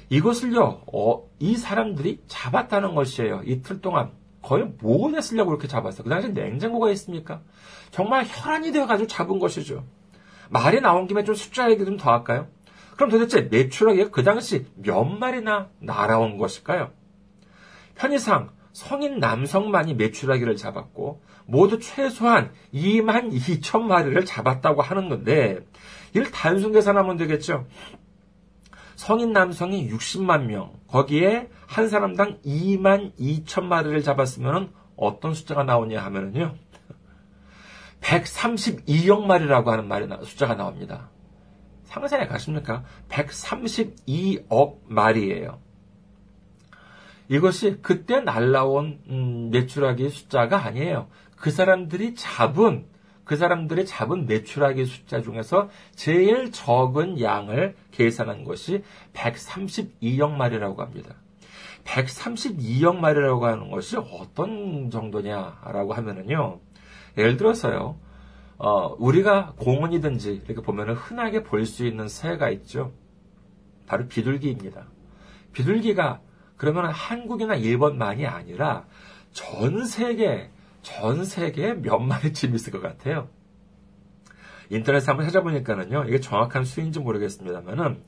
이것을요, 0.09 0.83
어, 0.93 1.29
이 1.39 1.55
사람들이 1.57 2.21
잡았다는 2.27 2.95
것이에요. 2.95 3.41
이틀 3.45 3.81
동안. 3.81 4.12
거의 4.41 4.65
뭐 4.79 5.09
했으려고 5.09 5.50
그렇게 5.50 5.67
잡았어요? 5.67 6.03
그 6.03 6.09
당시 6.09 6.29
냉장고가 6.29 6.91
있습니까? 6.91 7.41
정말 7.89 8.25
혈안이 8.27 8.71
되어가지고 8.71 9.07
잡은 9.07 9.39
것이죠. 9.39 9.83
말이 10.50 10.81
나온 10.81 11.07
김에 11.07 11.24
좀 11.24 11.33
숫자 11.33 11.71
얘기 11.71 11.83
좀 11.83 11.97
더 11.97 12.12
할까요? 12.12 12.47
그럼 12.95 13.09
도대체 13.09 13.41
매출하기가 13.41 14.12
그 14.12 14.24
당시 14.24 14.67
몇 14.75 15.03
마리나 15.03 15.69
날아온 15.79 16.38
것일까요? 16.38 16.91
편의상 17.95 18.51
성인 18.71 19.19
남성만이 19.19 19.95
매출하기를 19.95 20.55
잡았고 20.57 21.24
모두 21.45 21.79
최소한 21.79 22.51
2만 22.74 23.31
2천 23.31 23.81
마리를 23.81 24.25
잡았다고 24.25 24.81
하는 24.81 25.09
건데 25.09 25.65
이를 26.13 26.29
단순 26.31 26.71
계산하면 26.71 27.17
되겠죠. 27.17 27.65
성인 28.95 29.33
남성이 29.33 29.89
60만 29.89 30.45
명, 30.45 30.73
거기에 30.87 31.49
한 31.67 31.89
사람당 31.89 32.39
2만 32.45 33.15
2천 33.17 33.63
마리를 33.65 34.01
잡았으면 34.03 34.71
어떤 34.95 35.33
숫자가 35.33 35.63
나오냐 35.63 36.01
하면은요. 36.03 36.55
132억 38.01 39.25
마리라고 39.25 39.71
하는 39.71 39.87
말이 39.87 40.07
숫자가 40.23 40.55
나옵니다. 40.55 41.09
상상해 41.83 42.27
가십니까? 42.27 42.83
132억 43.09 44.79
마리예요. 44.87 45.59
이것이 47.27 47.79
그때 47.81 48.19
날라온 48.19 49.01
음, 49.09 49.49
매출하기 49.51 50.09
숫자가 50.09 50.63
아니에요. 50.63 51.07
그 51.35 51.51
사람들이 51.51 52.15
잡은 52.15 52.85
그 53.25 53.36
사람들이 53.36 53.86
잡은 53.86 54.27
매출하기 54.27 54.86
숫자 54.86 55.22
중에서 55.22 55.70
제일 55.96 56.51
적은 56.51 57.20
양을 57.20 57.75
계산한 57.91 58.44
것이 58.44 58.84
132억 59.13 60.32
마리라고 60.32 60.82
합니다. 60.82 61.15
132억 61.84 62.96
마리라고 62.98 63.46
하는 63.46 63.70
것이 63.72 63.98
어떤 63.98 64.89
정도냐라고 64.89 65.94
하면은요. 65.94 66.60
예를 67.17 67.38
들어서요. 67.38 67.98
어, 68.58 68.96
우리가 69.00 69.53
공원이든지 69.58 70.44
이렇게 70.46 70.62
보면은 70.62 70.94
흔하게 70.94 71.44
볼 71.44 71.65
수 71.65 71.86
있는 71.86 72.08
새가 72.08 72.50
있죠. 72.51 72.94
바로 73.88 74.08
비둘기입니다. 74.08 74.88
비둘기가 75.53 76.22
그러면 76.58 76.86
한국이나 76.91 77.55
일본만이 77.55 78.25
아니라 78.25 78.86
전 79.32 79.86
세계, 79.86 80.50
전 80.85 81.25
세계에 81.25 81.73
몇 81.73 81.97
마리쯤 81.97 82.53
있을 82.53 82.71
것 82.71 82.79
같아요. 82.79 83.27
인터넷에 84.69 85.07
한번 85.07 85.25
찾아보니까는요, 85.25 86.05
이게 86.07 86.19
정확한 86.19 86.63
수인지 86.63 86.99
모르겠습니다만은, 86.99 88.03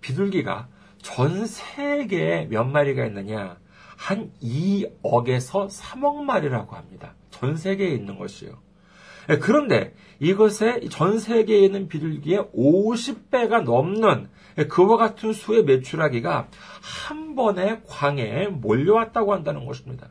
비둘기가 0.00 0.68
전 0.98 1.46
세계에 1.46 2.46
몇 2.46 2.64
마리가 2.64 3.06
있느냐, 3.06 3.58
한 3.96 4.32
2억에서 4.42 5.70
3억 5.70 6.24
마리라고 6.24 6.74
합니다. 6.74 7.14
전 7.30 7.56
세계에 7.56 7.90
있는 7.90 8.18
것이요. 8.18 8.58
예, 9.30 9.38
그런데 9.38 9.94
이것에 10.18 10.80
전 10.90 11.20
세계에 11.20 11.60
있는 11.60 11.86
비둘기의 11.86 12.50
50배가 12.56 13.62
넘는 13.62 14.28
예, 14.58 14.66
그와 14.66 14.96
같은 14.96 15.32
수의 15.32 15.64
매출하기가 15.64 16.48
한 16.82 17.34
번에 17.36 17.82
광해에 17.86 18.48
몰려왔다고 18.48 19.32
한다는 19.32 19.64
것입니다. 19.64 20.08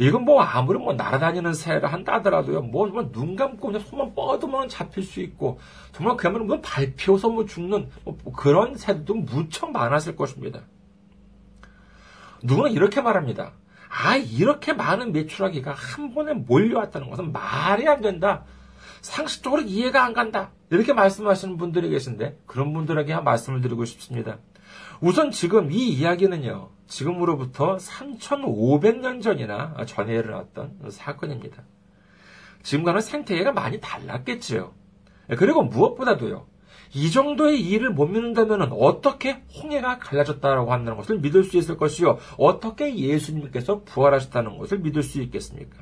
이건 0.00 0.24
뭐 0.24 0.40
아무리 0.40 0.78
뭐 0.78 0.94
날아다니는 0.94 1.52
새를 1.52 1.92
한다 1.92 2.14
하더라도요, 2.14 2.62
뭐, 2.62 2.88
눈 3.12 3.36
감고 3.36 3.66
그냥 3.66 3.82
손만 3.82 4.14
뻗으면 4.14 4.70
잡힐 4.70 5.02
수 5.04 5.20
있고, 5.20 5.60
정말 5.92 6.16
그야말로 6.16 6.46
뭐 6.46 6.58
밟혀서 6.62 7.28
뭐 7.28 7.44
죽는 7.44 7.90
뭐 8.04 8.16
그런 8.34 8.78
새들도 8.78 9.14
무척 9.14 9.72
많았을 9.72 10.16
것입니다. 10.16 10.62
누구는 12.42 12.72
이렇게 12.72 13.02
말합니다. 13.02 13.52
아, 13.90 14.16
이렇게 14.16 14.72
많은 14.72 15.12
매출하기가 15.12 15.72
한 15.72 16.14
번에 16.14 16.32
몰려왔다는 16.32 17.10
것은 17.10 17.32
말이 17.32 17.86
안 17.86 18.00
된다. 18.00 18.44
상식적으로 19.02 19.60
이해가 19.60 20.02
안 20.02 20.14
간다. 20.14 20.50
이렇게 20.70 20.94
말씀하시는 20.94 21.58
분들이 21.58 21.90
계신데, 21.90 22.38
그런 22.46 22.72
분들에게 22.72 23.12
한 23.12 23.22
말씀을 23.24 23.60
드리고 23.60 23.84
싶습니다. 23.84 24.38
우선 25.00 25.30
지금 25.30 25.72
이 25.72 25.88
이야기는요, 25.88 26.68
지금으로부터 26.86 27.76
3,500년 27.76 29.22
전이나 29.22 29.74
전에 29.86 30.14
일어났던 30.14 30.90
사건입니다. 30.90 31.62
지금과는 32.62 33.00
생태계가 33.00 33.52
많이 33.52 33.80
달랐겠지요. 33.80 34.74
그리고 35.38 35.62
무엇보다도요, 35.62 36.46
이 36.92 37.10
정도의 37.10 37.60
일을 37.60 37.90
못 37.90 38.06
믿는다면 38.06 38.72
어떻게 38.72 39.42
홍해가 39.54 39.98
갈라졌다라고 39.98 40.72
한다는 40.72 40.98
것을 40.98 41.20
믿을 41.20 41.44
수 41.44 41.56
있을 41.56 41.76
것이요. 41.78 42.18
어떻게 42.36 42.94
예수님께서 42.94 43.82
부활하셨다는 43.84 44.58
것을 44.58 44.80
믿을 44.80 45.02
수 45.02 45.22
있겠습니까? 45.22 45.78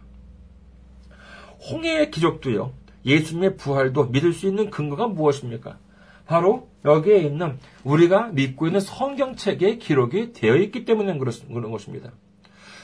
홍해의 1.71 2.11
기적도요. 2.13 2.73
예수님의 3.05 3.57
부활도 3.57 4.07
믿을 4.07 4.33
수 4.33 4.47
있는 4.47 4.71
근거가 4.71 5.09
무엇입니까? 5.09 5.79
바로 6.29 6.69
여기에 6.85 7.19
있는 7.19 7.59
우리가 7.83 8.29
믿고 8.29 8.67
있는 8.67 8.81
성경책에 8.81 9.79
기록이 9.79 10.35
되어 10.35 10.57
있기 10.57 10.85
때문에 10.85 11.19
그런 11.19 11.71
것입니다. 11.71 12.13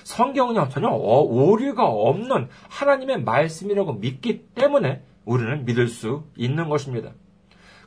성경은요, 0.02 0.70
전혀 0.70 0.88
오류가 0.88 1.84
없는 1.84 2.48
하나님의 2.68 3.22
말씀이라고 3.22 3.94
믿기 3.94 4.46
때문에 4.54 5.02
우리는 5.24 5.64
믿을 5.66 5.88
수 5.88 6.24
있는 6.36 6.68
것입니다. 6.68 7.12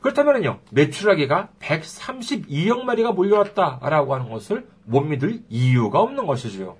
그렇다면요, 0.00 0.60
매출하기가 0.70 1.50
132억 1.58 2.84
마리가 2.84 3.12
몰려왔다라고 3.12 4.14
하는 4.14 4.30
것을 4.30 4.66
못 4.84 5.00
믿을 5.00 5.42
이유가 5.48 6.00
없는 6.00 6.26
것이죠. 6.26 6.76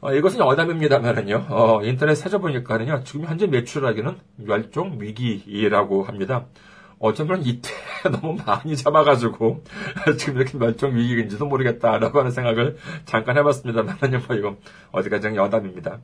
어, 0.00 0.12
이것은 0.12 0.42
어담입니다만은요, 0.42 1.46
어, 1.48 1.84
인터넷 1.84 2.16
찾아보니까는요, 2.16 3.04
지금 3.04 3.26
현재 3.26 3.46
매출하기는 3.46 4.18
멸종 4.38 5.00
위기라고 5.00 6.02
합니다. 6.02 6.46
어쩌면 7.02 7.44
이때 7.44 7.68
너무 8.10 8.38
많이 8.46 8.76
잡아가지고 8.76 9.64
지금 10.18 10.36
이렇게 10.36 10.56
멸종 10.56 10.94
위기인지도 10.94 11.46
모르겠다라고 11.46 12.20
하는 12.20 12.30
생각을 12.30 12.76
잠깐 13.04 13.36
해봤습니다만은요, 13.38 14.20
뭐 14.26 14.36
이거 14.36 14.56
어디까지 14.92 15.34
여담입니다. 15.34 15.98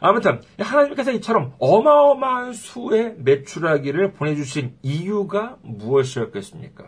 아무튼 0.00 0.40
하나님께서 0.58 1.10
이처럼 1.12 1.54
어마어마한 1.58 2.52
수의 2.52 3.16
매출하기를 3.18 4.12
보내주신 4.12 4.76
이유가 4.82 5.56
무엇이었겠습니까? 5.62 6.84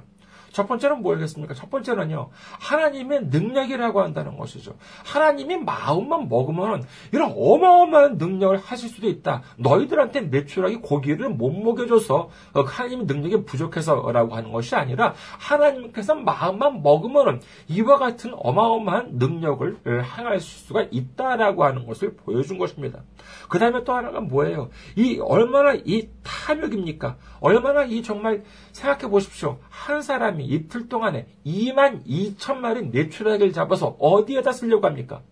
첫 0.56 0.66
번째는 0.66 1.02
뭐겠습니까? 1.02 1.52
첫 1.52 1.68
번째는요, 1.68 2.30
하나님의 2.60 3.26
능력이라고 3.26 4.00
한다는 4.00 4.38
것이죠. 4.38 4.72
하나님이 5.04 5.58
마음만 5.58 6.30
먹으면 6.30 6.82
이런 7.12 7.34
어마어마한 7.36 8.16
능력을 8.16 8.56
하실 8.56 8.88
수도 8.88 9.06
있다. 9.06 9.42
너희들한테 9.58 10.22
매출하기 10.22 10.76
고기를 10.76 11.28
못 11.28 11.50
먹여줘서 11.50 12.30
어, 12.54 12.60
하나님의 12.62 13.04
능력이 13.04 13.44
부족해서라고 13.44 14.34
하는 14.34 14.50
것이 14.50 14.74
아니라 14.74 15.12
하나님께서 15.38 16.14
마음만 16.14 16.82
먹으면 16.82 17.42
이와 17.68 17.98
같은 17.98 18.32
어마어마한 18.34 19.18
능력을 19.18 19.76
행할 19.86 20.40
수가 20.40 20.86
있다라고 20.90 21.64
하는 21.64 21.86
것을 21.86 22.16
보여준 22.16 22.56
것입니다. 22.56 23.02
그 23.50 23.58
다음에 23.58 23.84
또 23.84 23.92
하나가 23.92 24.20
뭐예요? 24.20 24.70
이 24.96 25.18
얼마나 25.20 25.74
이 25.74 26.08
탐욕입니까? 26.22 27.16
얼마나 27.40 27.84
이 27.84 28.02
정말 28.02 28.42
생각해 28.72 29.10
보십시오. 29.10 29.58
한 29.68 30.00
사람이 30.00 30.45
이틀 30.46 30.88
동안에 30.88 31.26
2만 31.44 32.06
2천 32.06 32.56
마리 32.56 32.82
매출액을 32.82 33.52
잡아서 33.52 33.96
어디에다 33.98 34.52
쓰려고 34.52 34.86
합니까? 34.86 35.22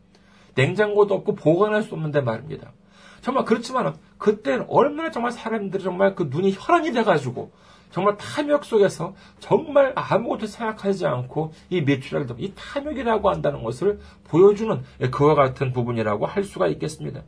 냉장고도 0.55 1.15
없고 1.15 1.35
보관할 1.35 1.83
수 1.83 1.95
없는데 1.95 2.21
말입니다. 2.21 2.73
정말 3.21 3.45
그렇지만 3.45 3.97
그때는 4.19 4.67
얼마나 4.69 5.11
정말 5.11 5.33
사람들이 5.33 5.83
정말 5.83 6.15
그 6.15 6.29
눈이 6.31 6.55
혈안이 6.59 6.93
돼가지고 6.93 7.53
정말 7.91 8.17
탐욕 8.17 8.65
속에서 8.65 9.15
정말 9.39 9.93
아무것도 9.95 10.47
생각하지 10.47 11.07
않고 11.07 11.53
이 11.71 11.81
매출액을 11.81 12.37
이 12.39 12.53
탐욕이라고 12.57 13.31
한다는 13.31 13.63
것을 13.63 14.01
보여주는 14.25 14.83
그와 15.11 15.35
같은 15.35 15.73
부분이라고 15.73 16.27
할 16.27 16.45
수가 16.45 16.67
있겠습니다. 16.67 17.23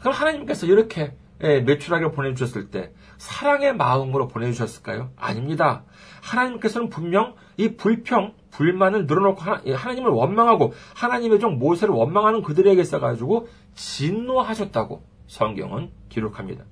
그럼 0.00 0.14
하나님께서 0.14 0.66
이렇게 0.66 1.02
예, 1.02 1.14
매출하기를 1.40 2.12
보내주셨을 2.12 2.70
때 2.70 2.92
사랑의 3.16 3.76
마음으로 3.76 4.28
보내주셨을까요? 4.28 5.10
아닙니다. 5.16 5.84
하나님께서는 6.22 6.88
분명 6.88 7.34
이 7.56 7.76
불평, 7.76 8.34
불만을 8.50 9.06
늘어놓고 9.06 9.42
예, 9.66 9.74
하나 9.74 9.94
님을 9.94 10.10
원망하고 10.10 10.72
하나님의 10.94 11.40
종 11.40 11.58
모세를 11.58 11.94
원망하는 11.94 12.42
그들에게 12.42 12.82
써가지고 12.82 13.48
진노하셨다고 13.74 15.04
성경은 15.26 15.90
기록합니다. 16.08 16.64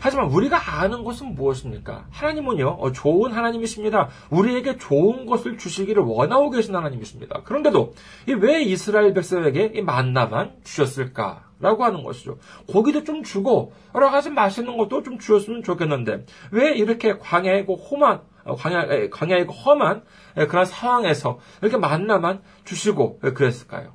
하지만 0.00 0.26
우리가 0.26 0.80
아는 0.80 1.02
것은 1.04 1.34
무엇입니까? 1.34 2.06
하나님은요, 2.10 2.68
어, 2.78 2.92
좋은 2.92 3.32
하나님이십니다. 3.32 4.08
우리에게 4.30 4.76
좋은 4.76 5.24
것을 5.24 5.56
주시기를 5.56 6.02
원하고 6.02 6.50
계신 6.50 6.74
하나님이십니다. 6.76 7.42
그런데도 7.44 7.94
왜 8.38 8.62
이스라엘 8.62 9.14
백성에게 9.14 9.72
이 9.74 9.82
만나만 9.82 10.56
주셨을까? 10.62 11.44
라고 11.64 11.82
하는 11.82 12.04
것이죠. 12.04 12.36
고기도 12.68 13.04
좀 13.04 13.22
주고 13.22 13.72
여러 13.94 14.10
가지 14.10 14.28
맛있는 14.28 14.76
것도 14.76 15.02
좀 15.02 15.18
주었으면 15.18 15.62
좋겠는데 15.62 16.26
왜 16.50 16.74
이렇게 16.74 17.16
광야이고 17.16 17.76
험한 17.76 18.20
어, 18.44 18.54
광야 18.54 19.08
광야이고 19.08 19.50
험한 19.50 20.04
그런 20.34 20.66
상황에서 20.66 21.38
이렇게 21.62 21.78
만나만 21.78 22.42
주시고 22.66 23.20
그랬을까요? 23.20 23.94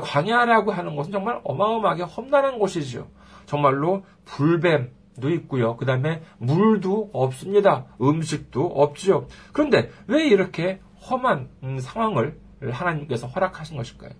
광야라고 0.00 0.72
하는 0.72 0.96
것은 0.96 1.12
정말 1.12 1.38
어마어마하게 1.44 2.04
험난한 2.04 2.58
곳이죠. 2.58 3.10
정말로 3.44 4.06
불뱀 4.24 4.96
도 5.20 5.30
있고요. 5.30 5.76
그 5.76 5.86
다음에 5.86 6.22
물도 6.36 7.10
없습니다. 7.12 7.86
음식도 8.00 8.66
없지요. 8.66 9.28
그런데 9.52 9.90
왜 10.06 10.26
이렇게 10.26 10.80
험한 11.10 11.48
음, 11.62 11.78
상황을 11.78 12.38
하나님께서 12.60 13.26
허락하신 13.26 13.78
것일까요? 13.78 14.10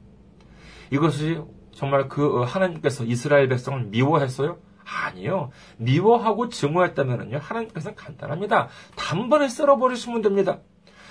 이것이 0.90 1.38
정말 1.76 2.08
그 2.08 2.40
어, 2.40 2.44
하나님께서 2.44 3.04
이스라엘 3.04 3.48
백성을 3.48 3.78
미워했어요? 3.84 4.58
아니요. 4.82 5.50
미워하고 5.76 6.48
증오했다면요. 6.48 7.38
하나님께서는 7.38 7.94
간단합니다. 7.94 8.68
단번에 8.96 9.48
쓸어버리시면 9.48 10.22
됩니다. 10.22 10.60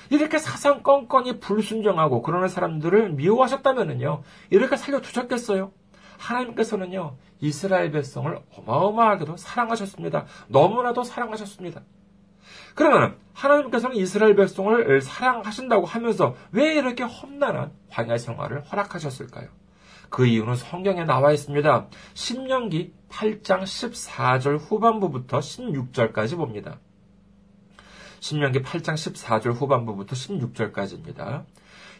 이렇게 0.09 0.39
사상 0.39 0.81
건건이 0.81 1.39
불순종하고 1.39 2.21
그러는 2.23 2.47
사람들을 2.47 3.11
미워하셨다면요. 3.11 4.23
이렇게 4.49 4.75
살려두셨겠어요? 4.75 5.71
하나님께서는요. 6.17 7.17
이스라엘 7.41 7.91
백성을 7.91 8.39
어마어마하게도 8.55 9.37
사랑하셨습니다. 9.37 10.25
너무나도 10.47 11.03
사랑하셨습니다. 11.03 11.81
그러면 12.73 13.17
하나님께서는 13.33 13.97
이스라엘 13.97 14.35
백성을 14.35 15.01
사랑하신다고 15.01 15.85
하면서 15.85 16.35
왜 16.51 16.73
이렇게 16.73 17.03
험난한 17.03 17.71
광야 17.91 18.17
생활을 18.17 18.63
허락하셨을까요? 18.63 19.64
그 20.15 20.25
이유는 20.25 20.55
성경에 20.55 21.03
나와 21.03 21.33
있습니다. 21.33 21.89
신명기 22.13 22.93
8장 23.09 23.63
14절 23.63 24.59
후반부부터 24.59 25.39
16절까지 25.39 26.37
봅니다. 26.37 26.79
신명기 28.21 28.61
8장 28.61 28.93
14절 28.93 29.51
후반부부터 29.55 30.15
16절까지입니다. 30.15 31.43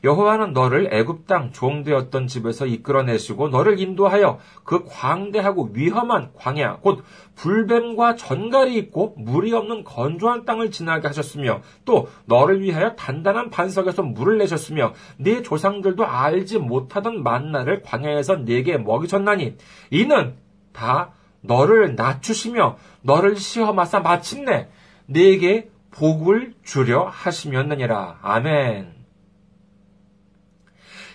여호와는 0.06 0.54
너를 0.54 0.94
애굽 0.94 1.26
땅 1.28 1.52
종되었던 1.52 2.28
집에서 2.28 2.66
이끌어내시고 2.68 3.50
너를 3.50 3.80
인도하여 3.80 4.40
그 4.64 4.86
광대하고 4.88 5.72
위험한 5.74 6.30
광야 6.36 6.78
곧 6.82 7.04
불뱀과 7.36 8.16
전갈이 8.16 8.78
있고 8.78 9.16
물이 9.18 9.52
없는 9.54 9.84
건조한 9.84 10.46
땅을 10.46 10.72
지나게 10.72 11.08
하셨으며 11.08 11.62
또 11.84 12.08
너를 12.26 12.62
위하여 12.62 12.96
단단한 12.96 13.50
반석에서 13.50 14.04
물을 14.04 14.38
내셨으며 14.38 14.94
네 15.18 15.42
조상들도 15.42 16.06
알지 16.06 16.60
못하던 16.60 17.24
만나를 17.24 17.82
광야에서 17.82 18.38
네게 18.38 18.78
먹이셨나니 18.78 19.56
이는 19.90 20.36
다 20.72 21.12
너를 21.42 21.96
낮추시며 21.96 22.78
너를 23.02 23.38
시험하사 23.38 24.02
마침내 24.02 24.70
네게 25.08 25.70
복을 25.92 26.54
주려 26.64 27.06
하시면느니라. 27.06 28.20
아멘. 28.22 28.95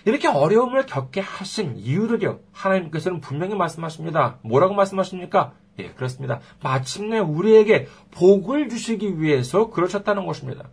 이렇게 0.05 0.27
어려움을 0.27 0.85
겪게 0.85 1.21
하신 1.21 1.77
이유를요, 1.77 2.39
하나님께서는 2.51 3.21
분명히 3.21 3.55
말씀하십니다. 3.55 4.39
뭐라고 4.43 4.73
말씀하십니까? 4.73 5.53
예, 5.79 5.89
그렇습니다. 5.89 6.39
마침내 6.61 7.19
우리에게 7.19 7.87
복을 8.11 8.69
주시기 8.69 9.21
위해서 9.21 9.69
그러셨다는 9.69 10.25
것입니다. 10.25 10.69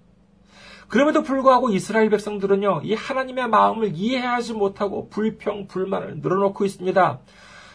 그럼에도 0.88 1.23
불구하고 1.23 1.69
이스라엘 1.71 2.09
백성들은요, 2.09 2.81
이 2.85 2.95
하나님의 2.95 3.49
마음을 3.49 3.93
이해하지 3.95 4.55
못하고 4.55 5.11
불평, 5.11 5.67
불만을 5.69 6.21
늘어놓고 6.21 6.64
있습니다. 6.64 7.21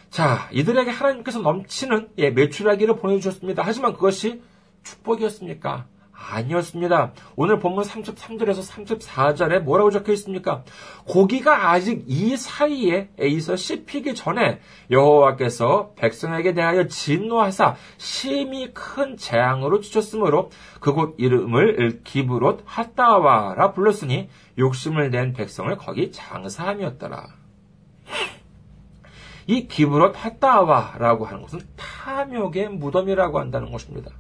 자, 0.10 0.50
이들에게 0.52 0.90
하나님께서 0.90 1.40
넘치는 1.40 2.10
예, 2.18 2.32
매출하기를 2.32 2.98
보내주셨습니다. 2.98 3.64
하지만 3.64 3.94
그것이 3.94 4.42
축복이었습니까? 4.84 5.88
아니었습니다. 6.32 7.12
오늘 7.36 7.60
본문 7.60 7.84
33절에서 7.84 8.70
34절에 8.70 9.60
뭐라고 9.60 9.92
적혀 9.92 10.14
있습니까? 10.14 10.64
고기가 11.06 11.72
아직 11.72 12.04
이 12.08 12.38
사이에 12.38 13.10
에서 13.18 13.56
씹히기 13.56 14.16
전에 14.16 14.60
여호와께서 14.90 15.94
백성에게 15.96 16.54
대하여 16.54 16.88
진노하사 16.88 17.76
심히 17.98 18.74
큰 18.74 19.18
재앙으로 19.18 19.82
주셨으므로 19.82 20.50
그곳 20.80 21.16
이름을 21.18 22.02
기브롯 22.04 22.64
핫다와라 22.66 23.74
불렀으니 23.74 24.30
욕심을 24.58 25.12
낸 25.12 25.34
백성을 25.34 25.76
거기 25.78 26.12
장사함이었더라. 26.12 27.28
이 29.48 29.68
기브롯 29.68 30.16
핫다와라고 30.16 31.26
하는 31.26 31.42
것은 31.42 31.60
탐욕의 31.76 32.70
무덤이라고 32.70 33.40
한다는 33.40 33.72
것입니다. 33.72 34.12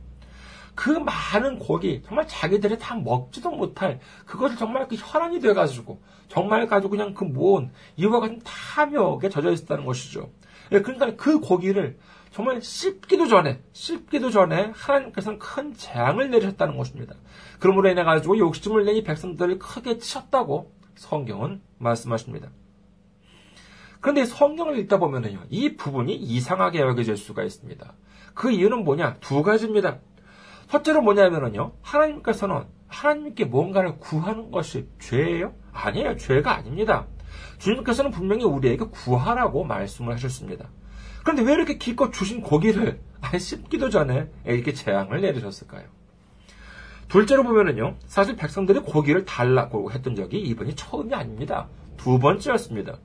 그 0.75 0.89
많은 0.89 1.59
고기, 1.59 2.01
정말 2.03 2.27
자기들이 2.27 2.79
다 2.79 2.95
먹지도 2.95 3.51
못할, 3.51 3.99
그것을 4.25 4.57
정말 4.57 4.87
그 4.87 4.95
혈안이 4.95 5.39
돼가지고, 5.39 6.01
정말 6.27 6.65
가지고 6.67 6.91
그냥 6.91 7.13
그 7.13 7.23
모은, 7.23 7.71
이와 7.95 8.19
같은 8.19 8.41
탐욕에 8.43 9.29
젖어 9.29 9.51
있었다는 9.51 9.85
것이죠. 9.85 10.31
예, 10.71 10.81
그러니까 10.81 11.15
그 11.15 11.39
고기를 11.39 11.97
정말 12.31 12.61
씹기도 12.61 13.27
전에, 13.27 13.61
씹기도 13.73 14.31
전에 14.31 14.71
하나님께서는 14.73 15.37
큰 15.37 15.73
재앙을 15.73 16.31
내리셨다는 16.31 16.77
것입니다. 16.77 17.15
그러므로 17.59 17.89
인해 17.89 18.03
가지고 18.03 18.39
욕심을 18.39 18.85
내니 18.85 19.03
백성들이 19.03 19.59
크게 19.59 19.99
치셨다고 19.99 20.71
성경은 20.95 21.61
말씀하십니다. 21.77 22.49
그런데 23.99 24.25
성경을 24.25 24.79
읽다 24.79 24.97
보면은요, 24.97 25.43
이 25.49 25.75
부분이 25.75 26.15
이상하게 26.15 26.79
여겨질 26.79 27.15
수가 27.15 27.43
있습니다. 27.43 27.93
그 28.33 28.51
이유는 28.51 28.83
뭐냐? 28.83 29.17
두 29.19 29.43
가지입니다. 29.43 29.99
첫째로 30.69 31.01
뭐냐면은요, 31.01 31.73
하나님께서는 31.81 32.63
하나님께 32.87 33.45
뭔가를 33.45 33.97
구하는 33.99 34.51
것이 34.51 34.87
죄예요? 34.99 35.53
아니에요. 35.71 36.17
죄가 36.17 36.55
아닙니다. 36.55 37.07
주님께서는 37.59 38.11
분명히 38.11 38.43
우리에게 38.43 38.85
구하라고 38.85 39.63
말씀을 39.63 40.13
하셨습니다. 40.13 40.69
그런데 41.23 41.43
왜 41.43 41.53
이렇게 41.53 41.77
기껏 41.77 42.11
주신 42.11 42.41
고기를 42.41 42.99
씹기도 43.39 43.89
전에 43.89 44.29
이렇게 44.45 44.73
재앙을 44.73 45.21
내리셨을까요? 45.21 45.85
둘째로 47.07 47.43
보면은요, 47.43 47.95
사실 48.07 48.35
백성들이 48.35 48.79
고기를 48.79 49.25
달라고 49.25 49.91
했던 49.91 50.15
적이 50.15 50.41
이번이 50.41 50.75
처음이 50.75 51.13
아닙니다. 51.13 51.69
두 51.97 52.19
번째였습니다. 52.19 52.97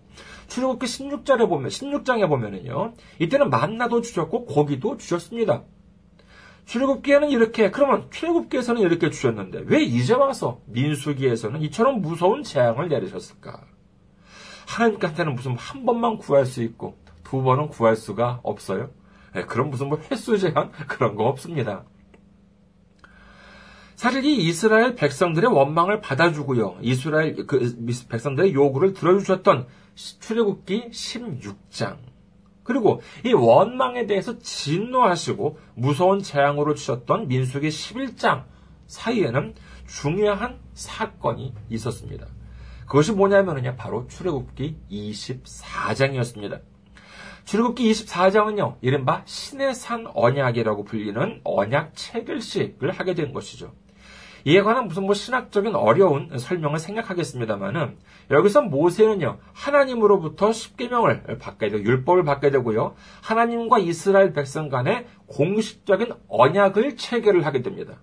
출애굽기 0.48 0.86
16장에 0.86 1.48
보면 1.48 1.68
16장에 1.68 2.28
보면은요, 2.28 2.94
이때는 3.18 3.50
만나도 3.50 4.00
주셨고 4.00 4.46
고기도 4.46 4.96
주셨습니다. 4.96 5.62
출애굽기에는 6.68 7.30
이렇게 7.30 7.70
그러면 7.70 8.10
출애굽기에서는 8.10 8.82
이렇게 8.82 9.08
주셨는데 9.08 9.62
왜 9.66 9.82
이제 9.82 10.12
와서 10.12 10.60
민수기에서는 10.66 11.62
이처럼 11.62 12.02
무서운 12.02 12.42
재앙을 12.42 12.88
내리셨을까? 12.88 13.62
하나님한테는 14.66 15.34
무슨 15.34 15.56
한 15.56 15.86
번만 15.86 16.18
구할 16.18 16.44
수 16.44 16.62
있고 16.62 16.98
두 17.24 17.42
번은 17.42 17.68
구할 17.68 17.96
수가 17.96 18.40
없어요. 18.42 18.90
네, 19.34 19.46
그런 19.46 19.70
무슨 19.70 19.88
뭐 19.88 19.98
횟수 20.10 20.36
제한 20.36 20.70
그런 20.86 21.16
거 21.16 21.24
없습니다. 21.24 21.84
사실 23.96 24.24
이 24.26 24.36
이스라엘 24.36 24.94
백성들의 24.94 25.50
원망을 25.50 26.02
받아주고요. 26.02 26.78
이스라엘 26.82 27.46
그 27.46 27.76
백성들의 28.10 28.52
요구를 28.52 28.92
들어주셨던 28.92 29.66
출애굽기 29.94 30.90
16장. 30.90 32.07
그리고 32.68 33.00
이 33.24 33.32
원망에 33.32 34.04
대해서 34.04 34.38
진노하시고 34.38 35.58
무서운 35.74 36.20
재앙으로 36.20 36.74
주셨던 36.74 37.28
민수기 37.28 37.66
11장 37.68 38.44
사이에는 38.86 39.54
중요한 39.86 40.58
사건이 40.74 41.54
있었습니다. 41.70 42.26
그것이 42.86 43.12
뭐냐면요. 43.12 43.74
바로 43.76 44.06
출애굽기 44.06 44.76
24장이었습니다. 44.90 46.60
출애굽기 47.46 47.90
24장은요. 47.90 48.76
이른바 48.82 49.22
신의 49.24 49.74
산 49.74 50.06
언약이라고 50.12 50.84
불리는 50.84 51.40
언약 51.44 51.92
체결식을 51.96 52.90
하게 52.90 53.14
된 53.14 53.32
것이죠. 53.32 53.72
이에 54.44 54.60
관한 54.60 54.88
무슨 54.88 55.04
뭐 55.04 55.14
신학적인 55.14 55.74
어려운 55.74 56.38
설명을 56.38 56.78
생각하겠습니다만은 56.80 57.96
여기서 58.30 58.62
모세는요 58.62 59.38
하나님으로부터 59.52 60.52
십계명을 60.52 61.38
받게 61.38 61.68
되고 61.68 61.82
율법을 61.82 62.24
받게 62.24 62.50
되고요 62.50 62.94
하나님과 63.22 63.78
이스라엘 63.78 64.32
백성 64.32 64.68
간의 64.68 65.06
공식적인 65.26 66.12
언약을 66.28 66.96
체결을 66.96 67.46
하게 67.46 67.62
됩니다. 67.62 68.00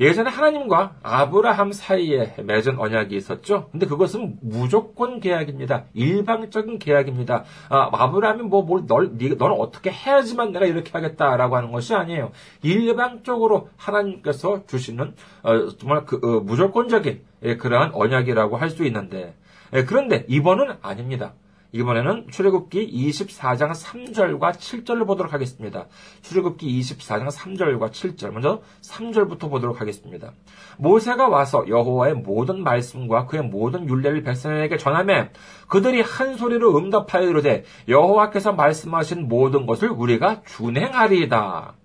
예전에 0.00 0.30
하나님과 0.30 0.96
아브라함 1.02 1.72
사이에 1.72 2.34
맺은 2.42 2.78
언약이 2.78 3.14
있었죠. 3.14 3.68
근데 3.70 3.86
그것은 3.86 4.38
무조건 4.40 5.20
계약입니다. 5.20 5.84
일방적인 5.92 6.78
계약입니다. 6.78 7.44
아, 7.68 8.10
브라함이 8.10 8.44
뭐, 8.44 8.62
뭘, 8.62 8.86
널, 8.86 9.16
네, 9.18 9.28
너는 9.34 9.56
어떻게 9.58 9.90
해야지만 9.90 10.52
내가 10.52 10.64
이렇게 10.64 10.90
하겠다라고 10.90 11.54
하는 11.56 11.70
것이 11.70 11.94
아니에요. 11.94 12.32
일방적으로 12.62 13.68
하나님께서 13.76 14.64
주시는, 14.66 15.14
어, 15.42 15.68
정말 15.76 16.06
그, 16.06 16.18
어, 16.22 16.40
무조건적인 16.40 17.20
예, 17.42 17.56
그러한 17.56 17.90
언약이라고 17.94 18.56
할 18.56 18.70
수 18.70 18.84
있는데, 18.86 19.34
예, 19.74 19.84
그런데 19.84 20.24
이번은 20.28 20.76
아닙니다. 20.82 21.34
이번에는 21.72 22.26
출애굽기 22.30 23.10
24장 23.10 23.72
3절과 23.72 24.52
7절을 24.52 25.06
보도록 25.06 25.32
하겠습니다. 25.32 25.86
출애굽기 26.22 26.80
24장 26.80 27.30
3절과 27.30 27.90
7절. 27.90 28.30
먼저 28.30 28.62
3절부터 28.82 29.50
보도록 29.50 29.80
하겠습니다. 29.80 30.32
모세가 30.78 31.28
와서 31.28 31.64
여호와의 31.68 32.14
모든 32.14 32.62
말씀과 32.62 33.26
그의 33.26 33.42
모든 33.42 33.88
율례를 33.88 34.22
백성에게 34.22 34.76
전하매 34.76 35.30
그들이 35.68 36.00
한 36.00 36.36
소리로 36.36 36.76
응답하여 36.76 37.28
이르되 37.28 37.64
여호와께서 37.88 38.52
말씀하신 38.52 39.28
모든 39.28 39.66
것을 39.66 39.90
우리가 39.90 40.42
준행하리이다. 40.46 41.79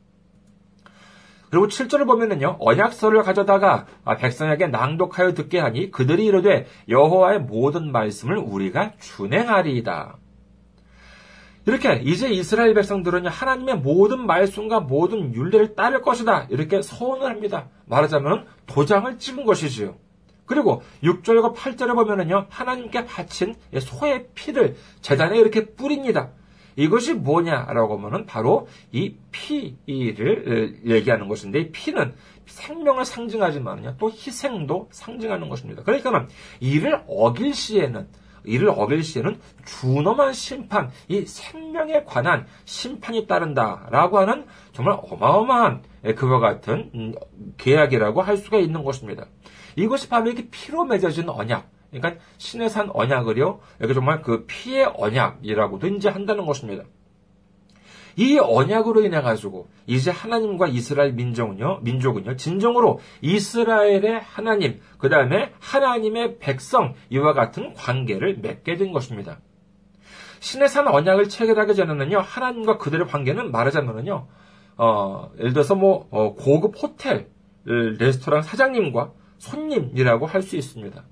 그리고 1.55 1.67
7절을 1.69 2.05
보면은요, 2.05 2.57
언약서를 2.59 3.23
가져다가 3.23 3.85
백성에게 4.19 4.67
낭독하여 4.67 5.35
듣게 5.35 5.57
하니 5.57 5.89
그들이 5.89 6.25
이르되 6.25 6.67
여호와의 6.89 7.39
모든 7.43 7.93
말씀을 7.93 8.35
우리가 8.35 8.91
준행하리이다. 8.99 10.17
이렇게 11.65 12.01
이제 12.03 12.27
이스라엘 12.27 12.73
백성들은 12.73 13.27
하나님의 13.27 13.77
모든 13.77 14.25
말씀과 14.25 14.81
모든 14.81 15.33
윤례를 15.33 15.75
따를 15.75 16.01
것이다. 16.01 16.47
이렇게 16.49 16.81
서원을 16.81 17.25
합니다. 17.25 17.69
말하자면 17.85 18.47
도장을 18.65 19.17
찍은 19.17 19.45
것이지요. 19.45 19.95
그리고 20.45 20.83
6절과 21.03 21.55
8절에 21.55 21.95
보면은요, 21.95 22.47
하나님께 22.49 23.05
바친 23.05 23.55
소의 23.79 24.27
피를 24.35 24.75
재단에 24.99 25.39
이렇게 25.39 25.67
뿌립니다. 25.67 26.31
이것이 26.75 27.13
뭐냐라고 27.13 27.97
하면은 27.97 28.25
바로 28.25 28.67
이 28.91 29.15
피를 29.31 30.79
얘기하는 30.85 31.27
것인데 31.27 31.59
이 31.59 31.71
피는 31.71 32.13
생명을 32.45 33.05
상징하지만요 33.05 33.95
또 33.97 34.11
희생도 34.11 34.89
상징하는 34.91 35.49
것입니다. 35.49 35.83
그러니까 35.83 36.27
이를 36.59 37.01
어길 37.07 37.53
시에는 37.53 38.07
이를 38.45 38.69
어길 38.69 39.03
시에는 39.03 39.39
준엄한 39.65 40.33
심판, 40.33 40.91
이 41.07 41.25
생명에 41.25 42.03
관한 42.03 42.45
심판이 42.65 43.27
따른다라고 43.27 44.19
하는 44.19 44.45
정말 44.71 44.97
어마어마한 45.01 45.83
그와 46.15 46.39
같은 46.39 46.91
음, 46.93 47.13
계약이라고 47.57 48.21
할 48.21 48.37
수가 48.37 48.57
있는 48.57 48.83
것입니다. 48.83 49.25
이것이 49.75 50.07
바로 50.07 50.27
이렇게 50.27 50.47
피로 50.49 50.85
맺어진 50.85 51.27
언약, 51.29 51.69
그러니까 51.99 52.23
신의 52.37 52.69
산 52.69 52.89
언약을요, 52.93 53.59
여기 53.81 53.93
정말 53.93 54.21
그 54.21 54.45
피의 54.47 54.91
언약이라고도 54.95 55.87
이제 55.87 56.09
한다는 56.09 56.45
것입니다. 56.45 56.83
이 58.17 58.37
언약으로 58.39 59.03
인해 59.03 59.21
가지고 59.21 59.67
이제 59.87 60.09
하나님과 60.09 60.67
이스라엘 60.67 61.13
민족은요, 61.13 61.79
민족은요, 61.81 62.37
진정으로 62.37 62.99
이스라엘의 63.21 64.21
하나님, 64.21 64.79
그 64.97 65.09
다음에 65.09 65.51
하나님의 65.59 66.39
백성 66.39 66.93
이와 67.09 67.33
같은 67.33 67.73
관계를 67.73 68.37
맺게 68.41 68.77
된 68.77 68.93
것입니다. 68.93 69.39
신의 70.39 70.69
산 70.69 70.87
언약을 70.87 71.27
체결하기 71.27 71.75
전에는요, 71.75 72.19
하나님과 72.19 72.77
그들의 72.77 73.07
관계는 73.07 73.51
말하자면은요, 73.51 74.27
어, 74.77 75.31
예를 75.39 75.53
들어서 75.53 75.75
뭐 75.75 76.07
어, 76.11 76.35
고급 76.35 76.81
호텔 76.81 77.27
레스토랑 77.65 78.43
사장님과 78.43 79.11
손님이라고 79.37 80.25
할 80.25 80.41
수 80.41 80.55
있습니다. 80.55 81.03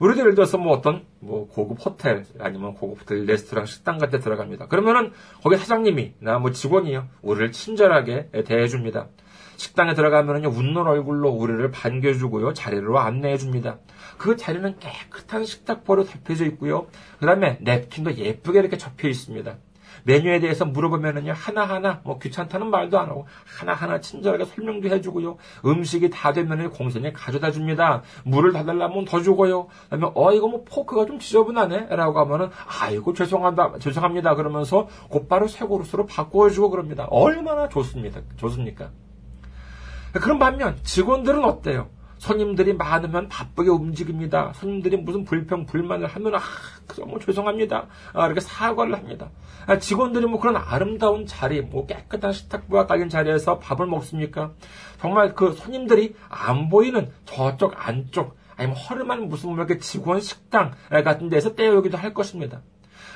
우리도 0.00 0.20
예를 0.20 0.34
들어서 0.34 0.58
뭐 0.58 0.72
어떤 0.72 1.04
뭐 1.20 1.46
고급 1.46 1.84
호텔 1.84 2.24
아니면 2.38 2.74
고급 2.74 3.02
호텔 3.02 3.24
레스토랑 3.26 3.66
식당 3.66 3.98
같은 3.98 4.18
데 4.18 4.24
들어갑니다. 4.24 4.66
그러면은 4.66 5.12
거기 5.42 5.56
사장님이나 5.56 6.38
뭐 6.38 6.50
직원이요 6.50 7.06
우리를 7.22 7.52
친절하게 7.52 8.30
대해줍니다. 8.44 9.08
식당에 9.56 9.92
들어가면은요 9.92 10.48
웃는 10.48 10.86
얼굴로 10.86 11.28
우리를 11.28 11.70
반겨주고요 11.70 12.54
자리로 12.54 12.98
안내해줍니다. 12.98 13.78
그 14.16 14.36
자리는 14.36 14.78
깨끗한 14.78 15.44
식탁보로 15.44 16.04
덮여져 16.04 16.46
있고요. 16.46 16.86
그 17.18 17.26
다음에 17.26 17.58
냅킨도 17.60 18.16
예쁘게 18.16 18.58
이렇게 18.58 18.78
접혀 18.78 19.06
있습니다. 19.06 19.58
메뉴에 20.04 20.40
대해서 20.40 20.64
물어보면은요, 20.64 21.32
하나하나, 21.32 22.00
뭐 22.04 22.18
귀찮다는 22.18 22.70
말도 22.70 22.98
안 22.98 23.08
하고, 23.08 23.26
하나하나 23.44 24.00
친절하게 24.00 24.44
설명도 24.44 24.88
해주고요. 24.88 25.36
음식이 25.64 26.10
다 26.10 26.32
되면은 26.32 26.70
공선에 26.70 27.12
가져다 27.12 27.50
줍니다. 27.50 28.02
물을 28.24 28.52
다 28.52 28.64
달라면 28.64 29.04
더 29.04 29.20
주고요. 29.20 29.66
그 29.66 29.88
다음에, 29.90 30.10
어, 30.14 30.32
이거 30.32 30.48
뭐 30.48 30.64
포크가 30.64 31.06
좀 31.06 31.18
지저분하네? 31.18 31.88
라고 31.90 32.18
하면은, 32.20 32.50
아이고, 32.80 33.12
죄송합니다. 33.14 33.78
죄송합니다. 33.78 34.34
그러면서 34.34 34.88
곧바로 35.08 35.46
새 35.48 35.66
그릇으로 35.66 36.06
바꿔주고 36.06 36.70
그럽니다. 36.70 37.06
얼마나 37.10 37.68
좋습니다. 37.68 38.20
좋습니까? 38.36 38.90
그런 40.12 40.38
반면, 40.38 40.78
직원들은 40.82 41.44
어때요? 41.44 41.88
손님들이 42.20 42.74
많으면 42.74 43.28
바쁘게 43.28 43.70
움직입니다. 43.70 44.52
손님들이 44.52 44.98
무슨 44.98 45.24
불평, 45.24 45.64
불만을 45.64 46.06
하면, 46.06 46.34
아, 46.34 46.40
너무 46.98 47.18
죄송합니다. 47.18 47.86
아, 48.12 48.26
이렇게 48.26 48.40
사과를 48.40 48.94
합니다. 48.94 49.30
아, 49.66 49.78
직원들이 49.78 50.26
뭐 50.26 50.38
그런 50.38 50.54
아름다운 50.56 51.24
자리, 51.24 51.62
뭐 51.62 51.86
깨끗한 51.86 52.34
식탁부가 52.34 52.86
깔린 52.86 53.08
자리에서 53.08 53.58
밥을 53.58 53.86
먹습니까? 53.86 54.52
정말 55.00 55.34
그 55.34 55.52
손님들이 55.52 56.14
안 56.28 56.68
보이는 56.68 57.10
저쪽 57.24 57.72
안쪽, 57.74 58.36
아니면 58.54 58.76
허름한 58.76 59.28
무슨 59.28 59.48
뭐 59.48 59.58
이렇게 59.58 59.78
직원 59.78 60.20
식당 60.20 60.72
같은 60.90 61.30
데서 61.30 61.54
떼어오기도 61.54 61.96
할 61.96 62.12
것입니다. 62.12 62.60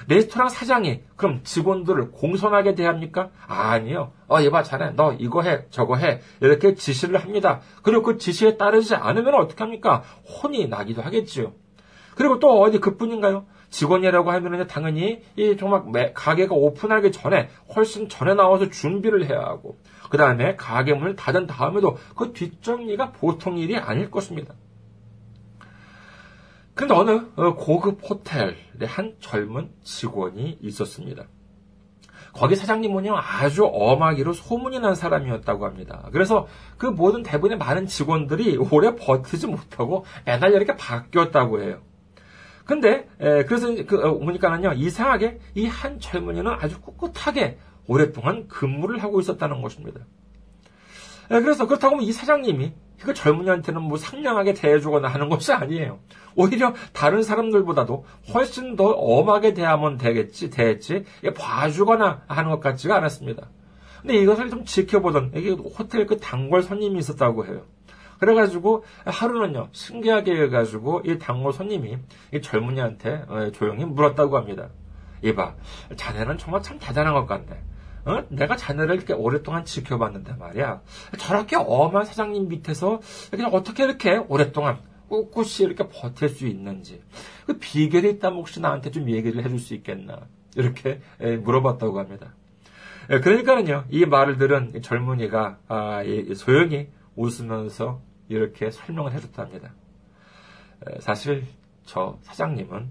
레스토랑 0.08 0.48
사장이 0.48 1.02
그럼 1.16 1.40
직원들을 1.42 2.10
공손하게 2.12 2.74
대합니까? 2.74 3.30
아니요. 3.46 4.12
어, 4.28 4.40
얘 4.40 4.50
봐, 4.50 4.62
자네, 4.62 4.90
너 4.90 5.12
이거 5.14 5.42
해, 5.42 5.66
저거 5.70 5.96
해. 5.96 6.20
이렇게 6.40 6.74
지시를 6.74 7.22
합니다. 7.22 7.60
그리고 7.82 8.02
그 8.02 8.18
지시에 8.18 8.56
따르지 8.56 8.94
않으면 8.94 9.34
어떡합니까? 9.34 10.02
혼이 10.42 10.68
나기도 10.68 11.02
하겠지요. 11.02 11.52
그리고 12.16 12.38
또 12.38 12.60
어디 12.60 12.78
그뿐인가요? 12.78 13.46
직원이라고 13.70 14.30
하면은 14.30 14.66
당연히 14.68 15.22
이 15.36 15.56
정말 15.56 16.14
가게가 16.14 16.54
오픈하기 16.54 17.10
전에 17.10 17.48
훨씬 17.74 18.08
전에 18.08 18.34
나와서 18.34 18.70
준비를 18.70 19.28
해야 19.28 19.40
하고 19.40 19.78
그 20.10 20.16
다음에 20.16 20.54
가게 20.54 20.94
문을 20.94 21.16
닫은 21.16 21.48
다음에도 21.48 21.98
그 22.16 22.32
뒷정리가 22.32 23.10
보통 23.12 23.58
일이 23.58 23.76
아닐 23.76 24.12
것입니다. 24.12 24.54
그런데 26.74 26.94
어느 26.94 27.26
어, 27.37 27.54
고급 27.54 28.00
호텔에 28.08 28.54
한 28.87 29.14
젊은 29.20 29.70
직원이 29.82 30.58
있었습니다. 30.60 31.24
거기 32.32 32.56
사장님은요, 32.56 33.16
아주 33.16 33.64
엄하기로 33.64 34.32
소문이 34.32 34.80
난 34.80 34.96
사람이었다고 34.96 35.66
합니다. 35.66 36.08
그래서 36.10 36.48
그 36.78 36.87
모든 36.87 37.22
대부분의 37.22 37.58
많은 37.58 37.87
직원들이 37.87 38.56
오래 38.72 38.96
버티지 38.96 39.46
못하고 39.46 40.04
매달 40.26 40.52
이렇게 40.52 40.76
바뀌었다고 40.76 41.62
해요. 41.62 41.80
근데, 42.64 43.06
에, 43.20 43.44
그래서 43.44 43.68
그, 43.87 44.00
어, 44.04 44.18
보니까는요, 44.18 44.72
이상하게 44.72 45.38
이 45.54 45.66
한 45.66 46.00
젊은이는 46.00 46.50
아주 46.50 46.80
꿋꿋하게 46.80 47.58
오랫동안 47.87 48.48
근무를 48.48 49.00
하고 49.00 49.20
있었다는 49.20 49.62
것입니다. 49.62 50.00
에, 51.30 51.40
그래서 51.40 51.66
그렇다고 51.68 51.94
하면 51.94 52.08
이 52.08 52.10
사장님이 52.12 52.72
그 53.04 53.14
젊은이한테는 53.14 53.82
뭐 53.82 53.98
상냥하게 53.98 54.54
대해주거나 54.54 55.08
하는 55.08 55.28
것이 55.28 55.52
아니에요. 55.52 56.00
오히려 56.34 56.74
다른 56.92 57.22
사람들보다도 57.22 58.04
훨씬 58.32 58.76
더 58.76 58.88
엄하게 58.88 59.54
대하면 59.54 59.98
되겠지, 59.98 60.50
대했지, 60.50 61.04
봐주거나 61.36 62.22
하는 62.26 62.50
것 62.50 62.60
같지가 62.60 62.96
않았습니다. 62.96 63.48
근데 64.00 64.16
이것을 64.16 64.50
좀 64.50 64.64
지켜보던, 64.64 65.32
이게 65.34 65.50
호텔 65.50 66.06
그 66.06 66.18
단골 66.18 66.62
손님이 66.62 66.98
있었다고 66.98 67.46
해요. 67.46 67.62
그래가지고 68.18 68.84
하루는요, 69.04 69.68
신기하게 69.72 70.42
해가지고 70.42 71.02
이 71.04 71.18
단골 71.18 71.52
손님이 71.52 71.98
이 72.32 72.40
젊은이한테 72.40 73.24
어, 73.28 73.50
조용히 73.52 73.84
물었다고 73.84 74.36
합니다. 74.36 74.68
이봐, 75.22 75.54
자네는 75.96 76.38
정말 76.38 76.62
참 76.62 76.78
대단한 76.78 77.14
것 77.14 77.26
같네. 77.26 77.60
어? 78.06 78.22
내가 78.28 78.56
자네를 78.56 78.94
이렇게 78.96 79.12
오랫동안 79.14 79.64
지켜봤는데 79.64 80.34
말이야. 80.34 80.82
저렇게 81.18 81.56
엄한 81.56 82.04
사장님 82.04 82.48
밑에서 82.48 83.00
그냥 83.30 83.50
어떻게 83.52 83.84
이렇게 83.84 84.16
오랫동안 84.28 84.78
꿋꿋이 85.08 85.60
이렇게 85.60 85.88
버틸 85.88 86.28
수 86.28 86.46
있는지 86.46 87.02
그 87.46 87.58
비결이 87.58 88.10
있다면 88.10 88.38
혹시 88.38 88.60
나한테 88.60 88.90
좀 88.90 89.08
얘기를 89.10 89.44
해줄 89.44 89.58
수 89.58 89.74
있겠나 89.74 90.26
이렇게 90.56 91.00
물어봤다고 91.18 91.98
합니다. 91.98 92.34
그러니까는요 93.08 93.84
이 93.90 94.06
말을 94.06 94.38
들은 94.38 94.80
젊은이가 94.82 95.58
아, 95.68 96.02
소영이 96.34 96.88
웃으면서 97.16 98.00
이렇게 98.28 98.70
설명을 98.70 99.12
해줬답니다. 99.12 99.72
사실 101.00 101.44
저 101.84 102.18
사장님은 102.22 102.88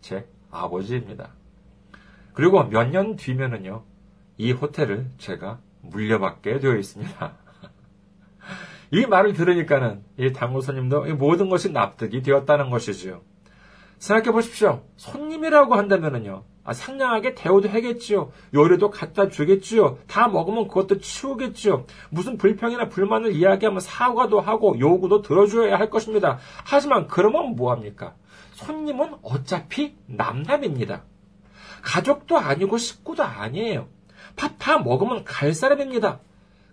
제 0.00 0.26
아버지입니다. 0.50 1.30
그리고 2.34 2.62
몇 2.64 2.90
년 2.90 3.16
뒤면은요 3.16 3.82
이 4.36 4.52
호텔을 4.52 5.10
제가 5.18 5.60
물려받게 5.82 6.58
되어 6.58 6.76
있습니다. 6.76 7.36
이 8.90 9.06
말을 9.06 9.32
들으니까는 9.32 10.02
이 10.18 10.32
당구손님도 10.32 11.14
모든 11.16 11.48
것이 11.48 11.70
납득이 11.70 12.22
되었다는 12.22 12.70
것이지요. 12.70 13.22
생각해 13.98 14.32
보십시오. 14.32 14.82
손님이라고 14.96 15.74
한다면은요. 15.74 16.44
아, 16.64 16.72
상냥하게 16.72 17.34
대우도 17.34 17.68
하겠지요. 17.68 18.32
요리도 18.54 18.90
갖다 18.90 19.28
주겠지요. 19.28 19.98
다 20.06 20.28
먹으면 20.28 20.68
그것도 20.68 20.98
치우겠지요. 20.98 21.86
무슨 22.10 22.38
불평이나 22.38 22.88
불만을 22.88 23.32
이야기하면 23.32 23.80
사과도 23.80 24.40
하고 24.40 24.78
요구도 24.78 25.20
들어줘야 25.22 25.78
할 25.78 25.90
것입니다. 25.90 26.38
하지만 26.64 27.06
그러면 27.06 27.54
뭐합니까? 27.54 28.14
손님은 28.52 29.16
어차피 29.22 29.96
남남입니다. 30.06 31.04
가족도 31.82 32.38
아니고 32.38 32.78
식구도 32.78 33.22
아니에요. 33.22 33.88
밥 34.36 34.58
다 34.64 34.78
먹으면 34.78 35.24
갈 35.24 35.52
사람입니다. 35.52 36.20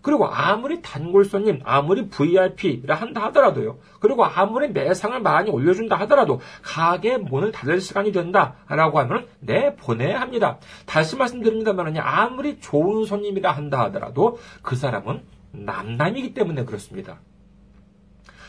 그리고 0.02 0.26
아무리 0.28 0.82
단골 0.82 1.26
손님, 1.26 1.60
아무리 1.63 2.08
VIP라 2.10 2.95
한다 2.95 3.26
하더라도요. 3.26 3.78
그리고 4.00 4.24
아무리 4.26 4.69
매상을 4.69 5.19
많이 5.21 5.52
올려준다 5.52 5.95
하더라도 6.00 6.39
가게 6.63 7.17
문을 7.17 7.52
닫을 7.52 7.82
시간이 7.82 8.12
된다라고 8.12 9.00
하면 9.00 9.28
네 9.41 9.76
보내야 9.76 10.21
합니다. 10.21 10.58
다시 10.86 11.15
말씀드립니다만 11.17 11.97
아무리 11.97 12.60
좋은 12.60 13.06
손님이라 13.06 13.52
한다 13.52 13.82
하더라도 13.86 14.39
그 14.63 14.76
사람은 14.76 15.21
남남이기 15.52 16.34
때문에 16.34 16.65
그렇습니다. 16.65 17.19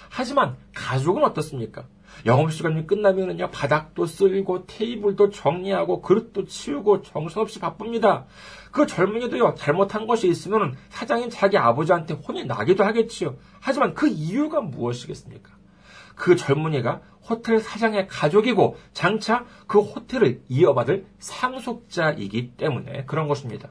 하지만 0.08 0.56
가족은 0.74 1.24
어떻습니까? 1.24 1.84
영업시간이 2.24 2.86
끝나면은요, 2.86 3.50
바닥도 3.50 4.06
쓸고, 4.06 4.66
테이블도 4.66 5.30
정리하고, 5.30 6.02
그릇도 6.02 6.44
치우고, 6.44 7.02
정신없이 7.02 7.58
바쁩니다. 7.58 8.26
그 8.70 8.86
젊은이도요, 8.86 9.54
잘못한 9.56 10.06
것이 10.06 10.28
있으면 10.28 10.76
사장인 10.88 11.30
자기 11.30 11.58
아버지한테 11.58 12.14
혼이 12.14 12.44
나기도 12.44 12.84
하겠지요. 12.84 13.36
하지만 13.60 13.94
그 13.94 14.08
이유가 14.08 14.60
무엇이겠습니까? 14.60 15.50
그 16.14 16.36
젊은이가 16.36 17.00
호텔 17.28 17.60
사장의 17.60 18.08
가족이고, 18.08 18.76
장차 18.92 19.44
그 19.66 19.80
호텔을 19.80 20.42
이어받을 20.48 21.06
상속자이기 21.18 22.52
때문에 22.56 23.04
그런 23.06 23.28
것입니다. 23.28 23.70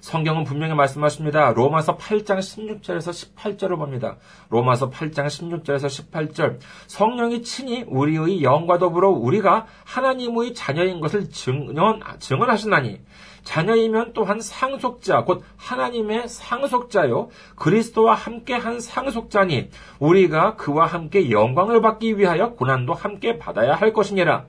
성경은 0.00 0.44
분명히 0.44 0.74
말씀하십니다. 0.74 1.52
로마서 1.52 1.96
8장 1.96 2.38
16절에서 2.38 3.34
18절을 3.34 3.76
봅니다. 3.76 4.16
로마서 4.48 4.90
8장 4.90 5.26
16절에서 5.26 6.10
18절. 6.10 6.58
성령이 6.86 7.42
친히 7.42 7.84
우리의 7.86 8.42
영과 8.42 8.78
더불어 8.78 9.10
우리가 9.10 9.66
하나님의 9.84 10.54
자녀인 10.54 11.00
것을 11.00 11.30
증언, 11.30 12.00
증언하시나니 12.20 13.00
자녀이면 13.42 14.12
또한 14.12 14.40
상속자, 14.40 15.24
곧 15.24 15.42
하나님의 15.56 16.28
상속자요. 16.28 17.28
그리스도와 17.56 18.14
함께 18.14 18.54
한 18.54 18.78
상속자니 18.78 19.70
우리가 19.98 20.56
그와 20.56 20.86
함께 20.86 21.30
영광을 21.30 21.80
받기 21.80 22.18
위하여 22.18 22.50
고난도 22.50 22.92
함께 22.94 23.38
받아야 23.38 23.74
할 23.74 23.92
것이니라. 23.92 24.44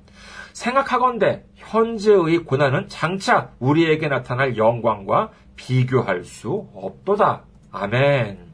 생각하건대 0.54 1.46
현재의 1.56 2.40
고난은 2.40 2.90
장차 2.90 3.52
우리에게 3.60 4.08
나타날 4.08 4.58
영광과 4.58 5.30
비교할 5.60 6.24
수 6.24 6.70
없도다. 6.74 7.44
아멘. 7.72 8.48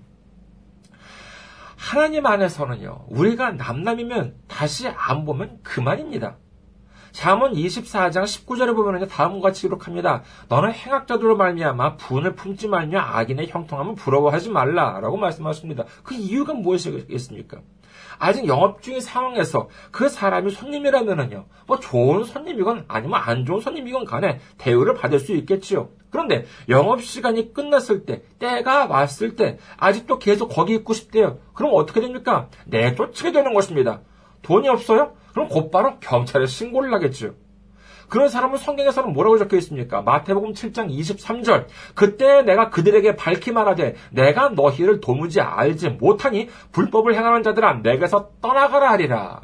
하나님 1.78 2.26
안에서는요, 2.26 3.06
우리가 3.10 3.52
남남이면 3.52 4.36
다시 4.48 4.88
안 4.88 5.24
보면 5.24 5.60
그만입니다. 5.62 6.38
잠언 7.12 7.54
24장 7.54 8.24
19절에 8.24 8.76
보면 8.76 9.08
다음과 9.08 9.50
같이 9.50 9.62
기록합니다. 9.62 10.24
너는 10.50 10.74
행악자들로 10.74 11.38
말미암아 11.38 11.98
분을 11.98 12.34
품지 12.34 12.68
말며 12.68 13.00
악인의 13.00 13.50
형통함을 13.50 13.96
부러워하지 13.96 14.50
말라라고 14.50 15.16
말씀하십니다. 15.16 15.86
그 16.04 16.16
이유가 16.16 16.54
무엇이겠습니까? 16.54 17.62
아직 18.18 18.48
영업 18.48 18.82
중인 18.82 19.00
상황에서 19.00 19.70
그 19.92 20.10
사람이 20.10 20.52
손님이라면은요, 20.52 21.46
뭐 21.68 21.80
좋은 21.80 22.24
손님이건 22.24 22.86
아니면 22.88 23.22
안 23.24 23.46
좋은 23.46 23.62
손님이건 23.62 24.06
간에 24.06 24.40
대우를 24.58 24.96
받을 24.96 25.20
수 25.20 25.34
있겠지요. 25.34 25.90
그런데 26.16 26.46
영업 26.70 27.04
시간이 27.04 27.54
끝났을 27.54 28.06
때, 28.06 28.22
때가 28.40 28.86
왔을 28.86 29.36
때, 29.36 29.58
아직도 29.76 30.18
계속 30.18 30.48
거기 30.48 30.74
있고 30.76 30.94
싶대요. 30.94 31.40
그럼 31.54 31.72
어떻게 31.74 32.00
됩니까? 32.00 32.48
내쫓게 32.66 33.34
되는 33.34 33.54
것입니다. 33.54 34.00
돈이 34.42 34.70
없어요? 34.70 35.12
그럼 35.34 35.50
곧바로 35.50 36.00
경찰에 36.00 36.46
신고를 36.46 36.94
하겠죠. 36.94 37.34
그런 38.08 38.30
사람은 38.30 38.60
성경에서는 38.60 39.12
뭐라고 39.12 39.38
적혀 39.38 39.58
있습니까? 39.58 40.02
마태복음 40.04 40.54
7장 40.54 40.90
23절. 40.90 41.66
그때 41.96 42.44
내가 42.44 42.70
그들에게 42.70 43.18
밝히 43.18 43.52
말하되 43.52 43.96
내가 44.12 44.50
너희를 44.50 45.02
도무지 45.02 45.42
알지 45.42 45.90
못하니 45.90 46.48
불법을 46.72 47.14
행하는 47.14 47.44
자들아 47.44 47.82
내게서 47.84 48.30
떠나가라 48.42 48.92
하리라. 48.92 49.42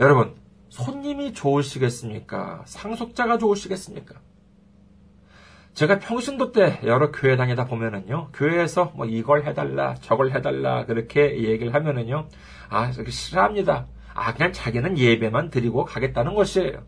여러분, 0.00 0.39
손님이 0.70 1.34
좋으시겠습니까? 1.34 2.62
상속자가 2.64 3.38
좋으시겠습니까? 3.38 4.14
제가 5.74 5.98
평신도 5.98 6.52
때 6.52 6.80
여러 6.84 7.10
교회 7.10 7.36
다니다 7.36 7.64
보면은요, 7.64 8.30
교회에서 8.32 8.92
뭐 8.94 9.06
이걸 9.06 9.44
해달라, 9.46 9.94
저걸 9.96 10.32
해달라, 10.32 10.84
그렇게 10.86 11.42
얘기를 11.44 11.74
하면은요, 11.74 12.28
아, 12.68 12.90
저기 12.92 13.10
싫어합니다. 13.10 13.86
아, 14.14 14.34
그냥 14.34 14.52
자기는 14.52 14.98
예배만 14.98 15.50
드리고 15.50 15.84
가겠다는 15.84 16.34
것이에요. 16.34 16.82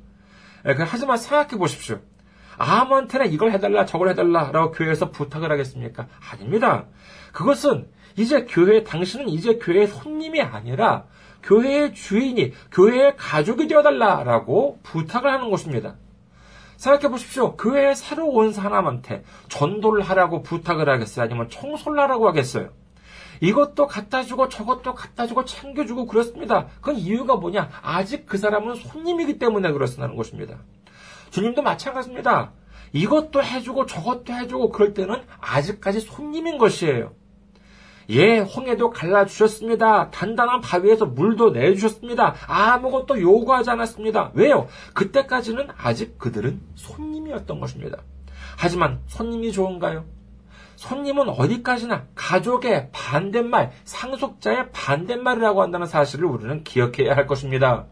예, 0.67 0.75
그, 0.75 0.85
하지만 0.87 1.17
생각해 1.17 1.59
보십시오. 1.59 2.01
아무한테나 2.59 3.25
이걸 3.25 3.53
해달라, 3.53 3.85
저걸 3.85 4.11
해달라, 4.11 4.51
라고 4.53 4.71
교회에서 4.73 5.11
부탁을 5.11 5.51
하겠습니까? 5.51 6.07
아닙니다. 6.31 6.87
그것은 7.33 7.89
이제 8.17 8.45
교회, 8.45 8.85
당신은 8.85 9.29
이제 9.29 9.57
교회의 9.57 9.89
손님이 9.89 10.43
아니라 10.43 11.07
교회의 11.43 11.95
주인이, 11.95 12.53
교회의 12.71 13.17
가족이 13.17 13.69
되어달라라고 13.69 14.79
부탁을 14.83 15.31
하는 15.31 15.51
것입니다. 15.51 15.97
생각해 16.77 17.09
보십시오. 17.09 17.57
교회에 17.57 17.95
새로 17.95 18.29
온 18.29 18.53
사람한테 18.53 19.23
전도를 19.49 20.03
하라고 20.03 20.43
부탁을 20.43 20.89
하겠어요? 20.89 21.25
아니면 21.25 21.49
청소를 21.49 22.01
하라고 22.01 22.27
하겠어요? 22.29 22.71
이것도 23.41 23.87
갖다 23.87 24.23
주고 24.23 24.49
저것도 24.49 24.95
갖다 24.95 25.27
주고 25.27 25.45
챙겨주고 25.45 26.07
그렇습니다. 26.07 26.67
그건 26.81 26.97
이유가 26.97 27.37
뭐냐? 27.37 27.71
아직 27.83 28.27
그 28.27 28.39
사람은 28.39 28.77
손님이기 28.77 29.39
때문에 29.39 29.73
그렇다는 29.73 30.17
것입니다. 30.17 30.59
주님도 31.31 31.63
마찬가지입니다. 31.63 32.53
이것도 32.93 33.43
해주고 33.43 33.87
저것도 33.87 34.33
해주고 34.33 34.71
그럴 34.71 34.95
때는 34.95 35.23
아직까지 35.41 36.01
손님인 36.01 36.59
것이에요. 36.59 37.15
예, 38.11 38.39
홍해도 38.39 38.91
갈라주셨습니다. 38.91 40.11
단단한 40.11 40.61
바위에서 40.61 41.07
물도 41.07 41.51
내주셨습니다. 41.51 42.35
아무것도 42.47 43.21
요구하지 43.21 43.71
않았습니다. 43.71 44.33
왜요? 44.35 44.69
그때까지는 44.95 45.69
아직 45.77 46.19
그들은 46.19 46.61
손님이었던 46.75 47.61
것입니다. 47.61 47.99
하지만 48.57 49.01
손님이 49.07 49.53
좋은가요? 49.53 50.05
손님은 50.77 51.29
어디까지나 51.29 52.07
가족의 52.17 52.89
반대말, 52.93 53.71
상속자의 53.85 54.73
반대말이라고 54.73 55.63
한다는 55.63 55.87
사실을 55.87 56.25
우리는 56.25 56.65
기억해야 56.65 57.15
할 57.15 57.27
것입니다. 57.27 57.87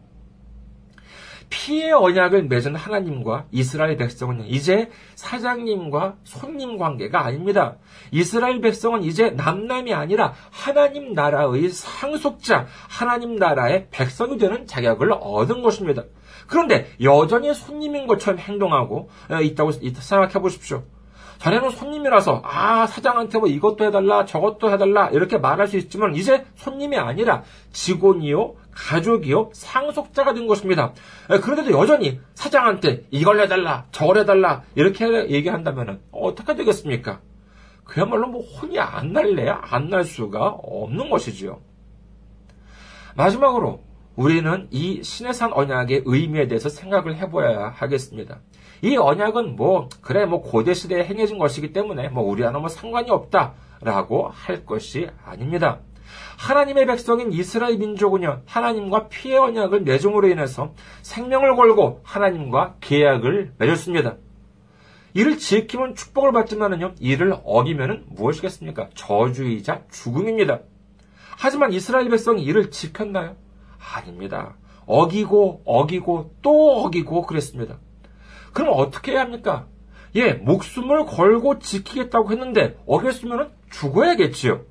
피의 1.51 1.91
언약을 1.91 2.45
맺은 2.45 2.75
하나님과 2.75 3.45
이스라엘 3.51 3.97
백성은 3.97 4.45
이제 4.45 4.89
사장님과 5.15 6.15
손님 6.23 6.77
관계가 6.77 7.23
아닙니다. 7.23 7.75
이스라엘 8.09 8.61
백성은 8.61 9.03
이제 9.03 9.29
남남이 9.31 9.93
아니라 9.93 10.33
하나님 10.49 11.13
나라의 11.13 11.69
상속자, 11.69 12.65
하나님 12.89 13.35
나라의 13.35 13.89
백성이 13.91 14.37
되는 14.37 14.65
자격을 14.65 15.11
얻은 15.11 15.61
것입니다. 15.61 16.03
그런데 16.47 16.87
여전히 17.03 17.53
손님인 17.53 18.07
것처럼 18.07 18.39
행동하고 18.39 19.09
있다고 19.29 19.71
생각해 19.71 20.33
보십시오. 20.33 20.83
자네는 21.41 21.71
손님이라서 21.71 22.43
아 22.45 22.85
사장한테 22.85 23.39
뭐 23.39 23.47
이것도 23.47 23.83
해달라 23.83 24.25
저것도 24.25 24.71
해달라 24.71 25.09
이렇게 25.09 25.39
말할 25.39 25.67
수 25.67 25.75
있지만 25.77 26.15
이제 26.15 26.45
손님이 26.55 26.97
아니라 26.97 27.41
직원이요 27.71 28.53
가족이요 28.89 29.51
상속자가 29.53 30.33
된 30.33 30.47
것입니다. 30.47 30.93
그런데도 31.27 31.77
여전히 31.79 32.19
사장한테 32.33 33.03
이걸 33.11 33.39
해달라 33.39 33.85
저걸 33.91 34.19
해달라 34.19 34.63
이렇게 34.75 35.29
얘기한다면 35.29 36.01
어떻게 36.11 36.55
되겠습니까? 36.55 37.21
그야말로 37.83 38.27
뭐 38.27 38.41
혼이 38.43 38.79
안 38.79 39.13
날래야 39.13 39.59
안 39.63 39.89
날 39.89 40.03
수가 40.05 40.47
없는 40.47 41.09
것이지요. 41.09 41.59
마지막으로 43.15 43.81
우리는 44.15 44.67
이 44.71 45.03
신의 45.03 45.33
산 45.33 45.51
언약의 45.53 46.03
의미에 46.05 46.47
대해서 46.47 46.69
생각을 46.69 47.17
해보아야 47.17 47.69
하겠습니다. 47.75 48.39
이 48.81 48.95
언약은 48.97 49.55
뭐 49.55 49.89
그래 50.01 50.25
뭐 50.25 50.41
고대 50.41 50.73
시대에 50.73 51.03
행해진 51.03 51.37
것이기 51.37 51.71
때문에 51.73 52.09
뭐 52.09 52.23
우리와는 52.23 52.59
뭐 52.61 52.69
상관이 52.69 53.09
없다라고 53.11 54.29
할 54.29 54.65
것이 54.65 55.09
아닙니다. 55.25 55.79
하나님의 56.41 56.87
백성인 56.87 57.31
이스라엘 57.31 57.77
민족은요 57.77 58.41
하나님과 58.47 59.09
피해 59.09 59.37
언약을 59.37 59.81
맺음으로 59.81 60.27
인해서 60.27 60.73
생명을 61.03 61.55
걸고 61.55 62.01
하나님과 62.03 62.77
계약을 62.81 63.53
맺었습니다. 63.59 64.17
이를 65.13 65.37
지키면 65.37 65.93
축복을 65.93 66.31
받지만은요, 66.31 66.95
이를 66.99 67.35
어기면은 67.43 68.05
무엇이겠습니까? 68.07 68.89
저주이자 68.95 69.83
죽음입니다. 69.91 70.61
하지만 71.37 71.73
이스라엘 71.73 72.09
백성이 72.09 72.43
이를 72.43 72.71
지켰나요? 72.71 73.35
아닙니다. 73.93 74.55
어기고, 74.85 75.63
어기고, 75.65 76.35
또 76.41 76.81
어기고 76.81 77.23
그랬습니다. 77.23 77.77
그럼 78.53 78.73
어떻게 78.77 79.11
해야 79.11 79.21
합니까? 79.21 79.67
예, 80.15 80.33
목숨을 80.33 81.05
걸고 81.05 81.59
지키겠다고 81.59 82.31
했는데, 82.31 82.77
어겼으면 82.87 83.51
죽어야겠지요. 83.69 84.70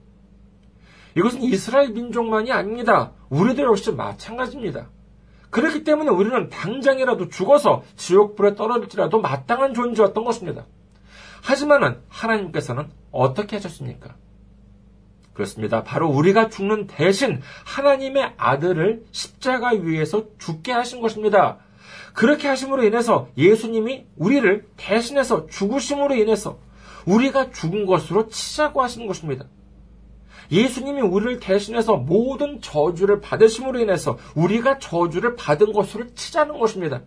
이것은 1.16 1.42
이스라엘 1.42 1.90
민족만이 1.90 2.52
아닙니다. 2.52 3.12
우리도 3.28 3.62
역시 3.62 3.92
마찬가지입니다. 3.92 4.88
그렇기 5.50 5.84
때문에 5.84 6.10
우리는 6.10 6.48
당장이라도 6.48 7.28
죽어서 7.28 7.82
지옥불에 7.96 8.54
떨어질지라도 8.54 9.20
마땅한 9.20 9.74
존재였던 9.74 10.24
것입니다. 10.24 10.66
하지만은 11.42 12.00
하나님께서는 12.08 12.90
어떻게 13.10 13.56
하셨습니까? 13.56 14.14
그렇습니다. 15.32 15.82
바로 15.82 16.08
우리가 16.08 16.48
죽는 16.50 16.86
대신 16.86 17.40
하나님의 17.64 18.34
아들을 18.36 19.04
십자가 19.10 19.70
위에서 19.70 20.26
죽게 20.38 20.72
하신 20.72 21.00
것입니다. 21.00 21.58
그렇게 22.14 22.48
하심으로 22.48 22.84
인해서 22.84 23.28
예수님이 23.36 24.06
우리를 24.16 24.66
대신해서 24.76 25.46
죽으심으로 25.46 26.14
인해서 26.14 26.58
우리가 27.06 27.50
죽은 27.50 27.86
것으로 27.86 28.28
치자고 28.28 28.82
하시는 28.82 29.06
것입니다. 29.06 29.46
예수님이 30.50 31.00
우리를 31.00 31.40
대신해서 31.40 31.96
모든 31.96 32.60
저주를 32.60 33.20
받으심으로 33.20 33.80
인해서 33.80 34.18
우리가 34.34 34.78
저주를 34.78 35.36
받은 35.36 35.72
것으로 35.72 36.12
치자는 36.14 36.58
것입니다. 36.58 37.02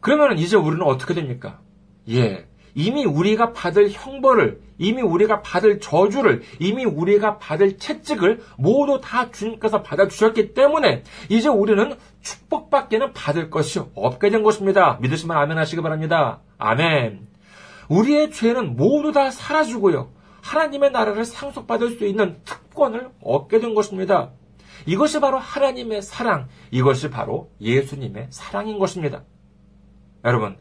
그러면 0.00 0.38
이제 0.38 0.56
우리는 0.56 0.82
어떻게 0.82 1.14
됩니까? 1.14 1.60
예. 2.08 2.46
이미 2.74 3.04
우리가 3.04 3.52
받을 3.52 3.90
형벌을, 3.90 4.60
이미 4.78 5.02
우리가 5.02 5.42
받을 5.42 5.80
저주를, 5.80 6.42
이미 6.60 6.84
우리가 6.84 7.38
받을 7.38 7.76
채찍을 7.76 8.40
모두 8.56 9.00
다 9.02 9.32
주님께서 9.32 9.82
받아주셨기 9.82 10.54
때문에 10.54 11.02
이제 11.28 11.48
우리는 11.48 11.96
축복밖에는 12.22 13.12
받을 13.14 13.50
것이 13.50 13.80
없게 13.96 14.30
된 14.30 14.44
것입니다. 14.44 14.98
믿으시면 15.00 15.36
아멘 15.36 15.58
하시기 15.58 15.82
바랍니다. 15.82 16.40
아멘. 16.58 17.26
우리의 17.88 18.30
죄는 18.30 18.76
모두 18.76 19.10
다 19.10 19.30
사라지고요. 19.30 20.10
하나님의 20.48 20.92
나라를 20.92 21.26
상속받을 21.26 21.98
수 21.98 22.06
있는 22.06 22.40
특권을 22.44 23.10
얻게 23.20 23.60
된 23.60 23.74
것입니다. 23.74 24.32
이것이 24.86 25.20
바로 25.20 25.38
하나님의 25.38 26.00
사랑, 26.00 26.48
이것이 26.70 27.10
바로 27.10 27.52
예수님의 27.60 28.28
사랑인 28.30 28.78
것입니다. 28.78 29.24
여러분, 30.24 30.56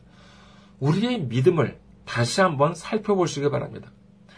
우리의 0.80 1.22
믿음을 1.22 1.80
다시 2.06 2.42
한번 2.42 2.76
살펴보시기 2.76 3.50
바랍니다. 3.50 3.92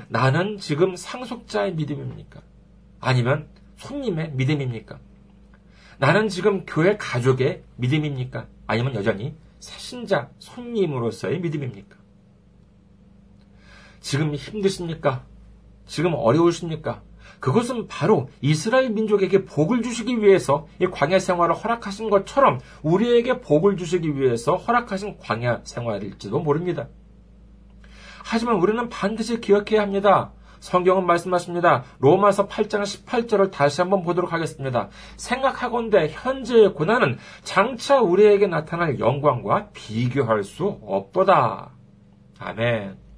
나는 0.07 0.57
지금 0.59 0.95
상속자의 0.95 1.73
믿음입니까? 1.73 2.41
아니면 2.99 3.47
손님의 3.77 4.33
믿음입니까? 4.33 4.99
나는 5.97 6.29
지금 6.29 6.65
교회 6.65 6.95
가족의 6.95 7.63
믿음입니까? 7.75 8.47
아니면 8.67 8.93
여전히 8.95 9.35
새신자 9.59 10.29
손님으로서의 10.37 11.39
믿음입니까? 11.39 11.97
지금 13.99 14.33
힘드십니까? 14.35 15.25
지금 15.89 16.13
어려우십니까? 16.13 17.01
그것은 17.39 17.87
바로 17.87 18.29
이스라엘 18.41 18.91
민족에게 18.91 19.43
복을 19.43 19.81
주시기 19.81 20.21
위해서 20.21 20.67
이 20.79 20.85
광야 20.85 21.19
생활을 21.19 21.55
허락하신 21.55 22.09
것처럼 22.09 22.59
우리에게 22.83 23.41
복을 23.41 23.75
주시기 23.75 24.17
위해서 24.17 24.55
허락하신 24.55 25.17
광야 25.19 25.61
생활일지도 25.63 26.39
모릅니다. 26.39 26.87
하지만 28.23 28.55
우리는 28.57 28.89
반드시 28.89 29.41
기억해야 29.41 29.81
합니다. 29.81 30.31
성경은 30.59 31.05
말씀하십니다. 31.05 31.85
로마서 31.99 32.47
8장 32.47 32.83
18절을 32.83 33.49
다시 33.49 33.81
한번 33.81 34.03
보도록 34.03 34.33
하겠습니다. 34.33 34.89
생각하건대 35.15 36.09
현재의 36.11 36.73
고난은 36.73 37.17
장차 37.43 38.01
우리에게 38.01 38.47
나타날 38.47 38.99
영광과 38.99 39.69
비교할 39.73 40.43
수 40.43 40.79
없도다. 40.83 41.71
아멘. 42.39 43.08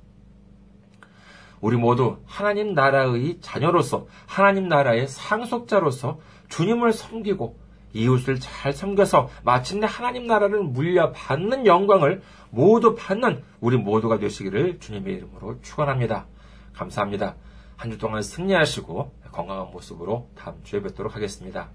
우리 1.61 1.77
모두 1.77 2.17
하나님 2.25 2.73
나라의 2.73 3.37
자녀로서 3.41 4.07
하나님 4.25 4.67
나라의 4.67 5.07
상속자로서 5.07 6.19
주님을 6.49 6.91
섬기고 6.93 7.57
이웃을 7.93 8.39
잘 8.39 8.73
섬겨서 8.73 9.29
마침내 9.43 9.85
하나님 9.89 10.25
나라를 10.25 10.63
물려받는 10.63 11.65
영광을 11.65 12.21
모두 12.49 12.95
받는 12.95 13.43
우리 13.59 13.77
모두가 13.77 14.17
되시기를 14.17 14.79
주님의 14.79 15.15
이름으로 15.15 15.61
축원합니다. 15.61 16.25
감사합니다. 16.73 17.35
한 17.77 17.89
주 17.91 17.97
동안 17.97 18.21
승리하시고 18.21 19.11
건강한 19.31 19.71
모습으로 19.71 20.29
다음 20.35 20.63
주에 20.63 20.81
뵙도록 20.81 21.15
하겠습니다. 21.15 21.69